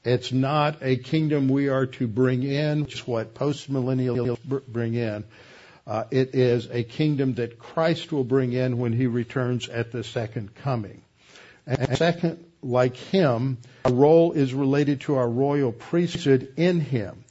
It's 0.03 0.31
not 0.31 0.77
a 0.83 0.97
kingdom 0.97 1.49
we 1.49 1.69
are 1.69 1.87
to 1.87 2.07
bring 2.07 2.43
in, 2.43 2.83
which 2.83 2.93
is 2.93 3.07
what 3.07 3.33
postmillennialists 3.33 4.61
bring 4.67 4.93
in. 4.93 5.23
Uh, 5.87 6.03
it 6.11 6.35
is 6.35 6.67
a 6.69 6.83
kingdom 6.83 7.33
that 7.35 7.57
Christ 7.57 8.11
will 8.11 8.23
bring 8.23 8.53
in 8.53 8.77
when 8.77 8.93
he 8.93 9.07
returns 9.07 9.67
at 9.67 9.91
the 9.91 10.03
second 10.03 10.53
coming. 10.53 11.01
And 11.65 11.97
second, 11.97 12.45
like 12.61 12.95
him, 12.95 13.57
our 13.85 13.91
role 13.91 14.33
is 14.33 14.53
related 14.53 15.01
to 15.01 15.15
our 15.15 15.27
royal 15.27 15.71
priesthood 15.71 16.53
in 16.57 16.79
him. 16.79 17.23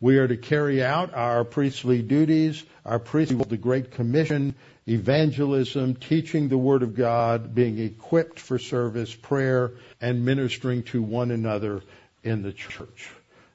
We 0.00 0.18
are 0.18 0.28
to 0.28 0.36
carry 0.36 0.84
out 0.84 1.14
our 1.14 1.44
priestly 1.44 2.02
duties, 2.02 2.62
our 2.84 2.98
priestly, 2.98 3.42
the 3.44 3.56
Great 3.56 3.92
Commission, 3.92 4.54
evangelism, 4.86 5.94
teaching 5.94 6.48
the 6.48 6.58
Word 6.58 6.82
of 6.82 6.94
God, 6.94 7.54
being 7.54 7.78
equipped 7.78 8.38
for 8.38 8.58
service, 8.58 9.14
prayer, 9.14 9.72
and 10.00 10.24
ministering 10.24 10.82
to 10.84 11.02
one 11.02 11.30
another 11.30 11.82
in 12.22 12.42
the 12.42 12.52
church. 12.52 13.10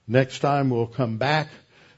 Next 0.08 0.40
time 0.40 0.70
we'll 0.70 0.88
come 0.88 1.18
back 1.18 1.50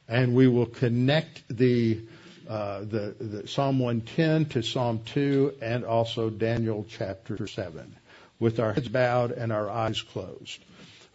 and 0.10 0.36
we 0.36 0.48
will 0.48 0.66
connect 0.66 1.44
the, 1.50 2.02
uh, 2.50 2.82
the, 2.82 3.16
the 3.20 3.48
Psalm 3.48 3.80
110 3.80 4.46
to 4.48 4.62
Psalm 4.62 5.02
2 5.06 5.56
and 5.62 5.86
also 5.86 6.30
Daniel 6.30 6.86
chapter 6.90 7.48
7 7.48 7.96
with 8.40 8.60
our 8.60 8.74
heads 8.74 8.90
bowed 8.90 9.32
and 9.32 9.54
our 9.54 9.70
eyes 9.70 10.02
closed. 10.02 10.60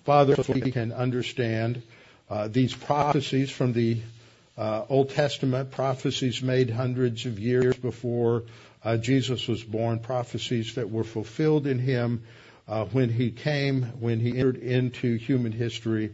Father, 0.05 0.43
so 0.43 0.55
we 0.55 0.71
can 0.71 0.93
understand 0.93 1.83
uh, 2.31 2.49
these 2.49 2.75
prophecies 2.75 3.51
from 3.51 3.73
the 3.73 4.01
uh, 4.57 4.85
Old 4.89 5.11
Testament, 5.11 5.71
prophecies 5.71 6.43
made 6.43 6.71
hundreds 6.71 7.27
of 7.27 7.39
years 7.39 7.77
before 7.77 8.45
uh, 8.85 8.97
Jesus 8.97 9.47
was 9.47 9.63
born, 9.63 10.01
prophecies 10.01 10.75
that 10.75 10.91
were 10.91 11.05
fulfilled 11.05 11.67
in 11.67 11.79
him 11.79 12.25
uh, 12.67 12.85
when 12.87 13.09
he 13.09 13.31
came, 13.31 13.83
when 14.01 14.21
he 14.21 14.37
entered 14.37 14.57
into 14.57 15.17
human 15.17 15.53
history, 15.53 16.13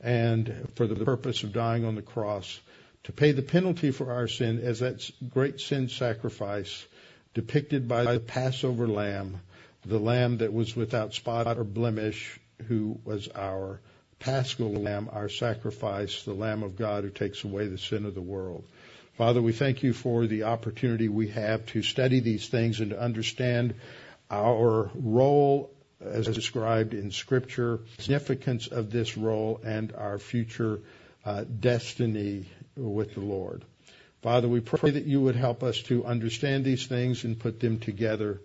and 0.00 0.68
for 0.74 0.86
the 0.86 1.04
purpose 1.04 1.42
of 1.42 1.52
dying 1.52 1.84
on 1.84 1.94
the 1.94 2.02
cross 2.02 2.60
to 3.04 3.12
pay 3.12 3.32
the 3.32 3.42
penalty 3.42 3.90
for 3.90 4.12
our 4.12 4.28
sin 4.28 4.60
as 4.60 4.80
that 4.80 5.08
great 5.30 5.60
sin 5.60 5.88
sacrifice 5.88 6.86
depicted 7.34 7.88
by 7.88 8.04
the 8.04 8.20
Passover 8.20 8.86
lamb 8.86 9.40
the 9.84 9.98
lamb 9.98 10.38
that 10.38 10.52
was 10.52 10.76
without 10.76 11.14
spot 11.14 11.58
or 11.58 11.64
blemish, 11.64 12.38
who 12.68 12.98
was 13.04 13.28
our 13.28 13.80
paschal 14.22 14.72
lamb, 14.72 15.10
our 15.12 15.28
sacrifice, 15.28 16.22
the 16.22 16.32
Lamb 16.32 16.62
of 16.62 16.76
God 16.76 17.02
who 17.02 17.10
takes 17.10 17.42
away 17.42 17.66
the 17.66 17.78
sin 17.78 18.06
of 18.06 18.14
the 18.14 18.22
world. 18.22 18.64
Father, 19.18 19.42
we 19.42 19.52
thank 19.52 19.82
you 19.82 19.92
for 19.92 20.26
the 20.26 20.44
opportunity 20.44 21.08
we 21.08 21.28
have 21.28 21.66
to 21.66 21.82
study 21.82 22.20
these 22.20 22.48
things 22.48 22.80
and 22.80 22.90
to 22.90 23.00
understand 23.00 23.74
our 24.30 24.90
role 24.94 25.70
as 26.00 26.26
described 26.28 26.94
in 26.94 27.10
Scripture, 27.10 27.80
significance 27.98 28.68
of 28.68 28.90
this 28.90 29.16
role, 29.16 29.60
and 29.64 29.92
our 29.92 30.18
future 30.18 30.80
uh, 31.24 31.44
destiny 31.44 32.46
with 32.76 33.14
the 33.14 33.20
Lord. 33.20 33.64
Father, 34.22 34.48
we 34.48 34.60
pray 34.60 34.90
that 34.90 35.04
you 35.04 35.20
would 35.20 35.36
help 35.36 35.62
us 35.62 35.80
to 35.82 36.04
understand 36.04 36.64
these 36.64 36.86
things 36.86 37.24
and 37.24 37.38
put 37.38 37.58
them 37.60 37.80
together 37.80 38.40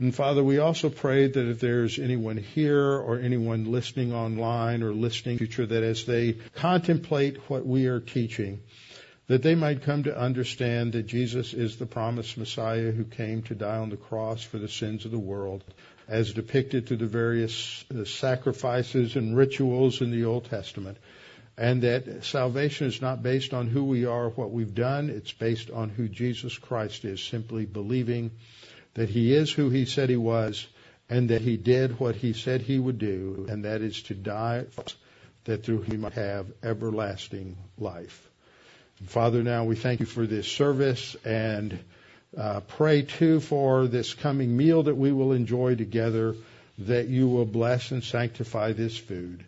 and 0.00 0.14
Father, 0.14 0.42
we 0.42 0.58
also 0.58 0.90
pray 0.90 1.28
that 1.28 1.50
if 1.50 1.60
there's 1.60 2.00
anyone 2.00 2.36
here 2.36 2.80
or 2.80 3.20
anyone 3.20 3.70
listening 3.70 4.12
online 4.12 4.82
or 4.82 4.92
listening 4.92 5.38
future, 5.38 5.66
that 5.66 5.82
as 5.84 6.04
they 6.04 6.32
contemplate 6.54 7.38
what 7.48 7.64
we 7.64 7.86
are 7.86 8.00
teaching, 8.00 8.60
that 9.28 9.42
they 9.42 9.54
might 9.54 9.82
come 9.82 10.02
to 10.02 10.18
understand 10.18 10.92
that 10.92 11.04
Jesus 11.04 11.54
is 11.54 11.76
the 11.76 11.86
promised 11.86 12.36
Messiah 12.36 12.90
who 12.90 13.04
came 13.04 13.42
to 13.42 13.54
die 13.54 13.78
on 13.78 13.88
the 13.88 13.96
cross 13.96 14.42
for 14.42 14.58
the 14.58 14.68
sins 14.68 15.04
of 15.04 15.12
the 15.12 15.18
world, 15.18 15.62
as 16.08 16.32
depicted 16.32 16.86
through 16.86 16.98
the 16.98 17.06
various 17.06 17.84
uh, 17.94 18.04
sacrifices 18.04 19.14
and 19.14 19.36
rituals 19.36 20.00
in 20.00 20.10
the 20.10 20.24
Old 20.24 20.46
Testament. 20.46 20.98
And 21.56 21.82
that 21.82 22.24
salvation 22.24 22.88
is 22.88 23.00
not 23.00 23.22
based 23.22 23.54
on 23.54 23.68
who 23.68 23.84
we 23.84 24.06
are, 24.06 24.24
or 24.24 24.30
what 24.30 24.50
we've 24.50 24.74
done. 24.74 25.08
It's 25.08 25.32
based 25.32 25.70
on 25.70 25.88
who 25.88 26.08
Jesus 26.08 26.58
Christ 26.58 27.04
is, 27.04 27.22
simply 27.22 27.64
believing 27.64 28.32
that 28.94 29.08
he 29.08 29.34
is 29.34 29.52
who 29.52 29.70
he 29.70 29.84
said 29.84 30.08
he 30.08 30.16
was 30.16 30.66
and 31.10 31.30
that 31.30 31.42
he 31.42 31.56
did 31.56 32.00
what 32.00 32.16
he 32.16 32.32
said 32.32 32.62
he 32.62 32.78
would 32.78 32.98
do, 32.98 33.46
and 33.48 33.64
that 33.64 33.82
is 33.82 34.02
to 34.02 34.14
die 34.14 34.64
that 35.44 35.62
through 35.62 35.82
he 35.82 35.96
might 35.96 36.14
have 36.14 36.46
everlasting 36.62 37.56
life. 37.78 38.28
And 38.98 39.10
Father, 39.10 39.42
now 39.42 39.64
we 39.64 39.76
thank 39.76 40.00
you 40.00 40.06
for 40.06 40.26
this 40.26 40.46
service 40.46 41.16
and 41.24 41.78
uh, 42.36 42.60
pray 42.60 43.02
too 43.02 43.40
for 43.40 43.86
this 43.86 44.14
coming 44.14 44.56
meal 44.56 44.84
that 44.84 44.96
we 44.96 45.12
will 45.12 45.32
enjoy 45.32 45.74
together, 45.74 46.34
that 46.78 47.08
you 47.08 47.28
will 47.28 47.44
bless 47.44 47.90
and 47.90 48.02
sanctify 48.02 48.72
this 48.72 48.96
food. 48.96 49.44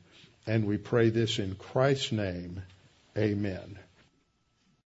And 0.46 0.66
we 0.66 0.76
pray 0.76 1.10
this 1.10 1.38
in 1.38 1.54
Christ's 1.54 2.12
name. 2.12 2.62
Amen. 3.16 3.78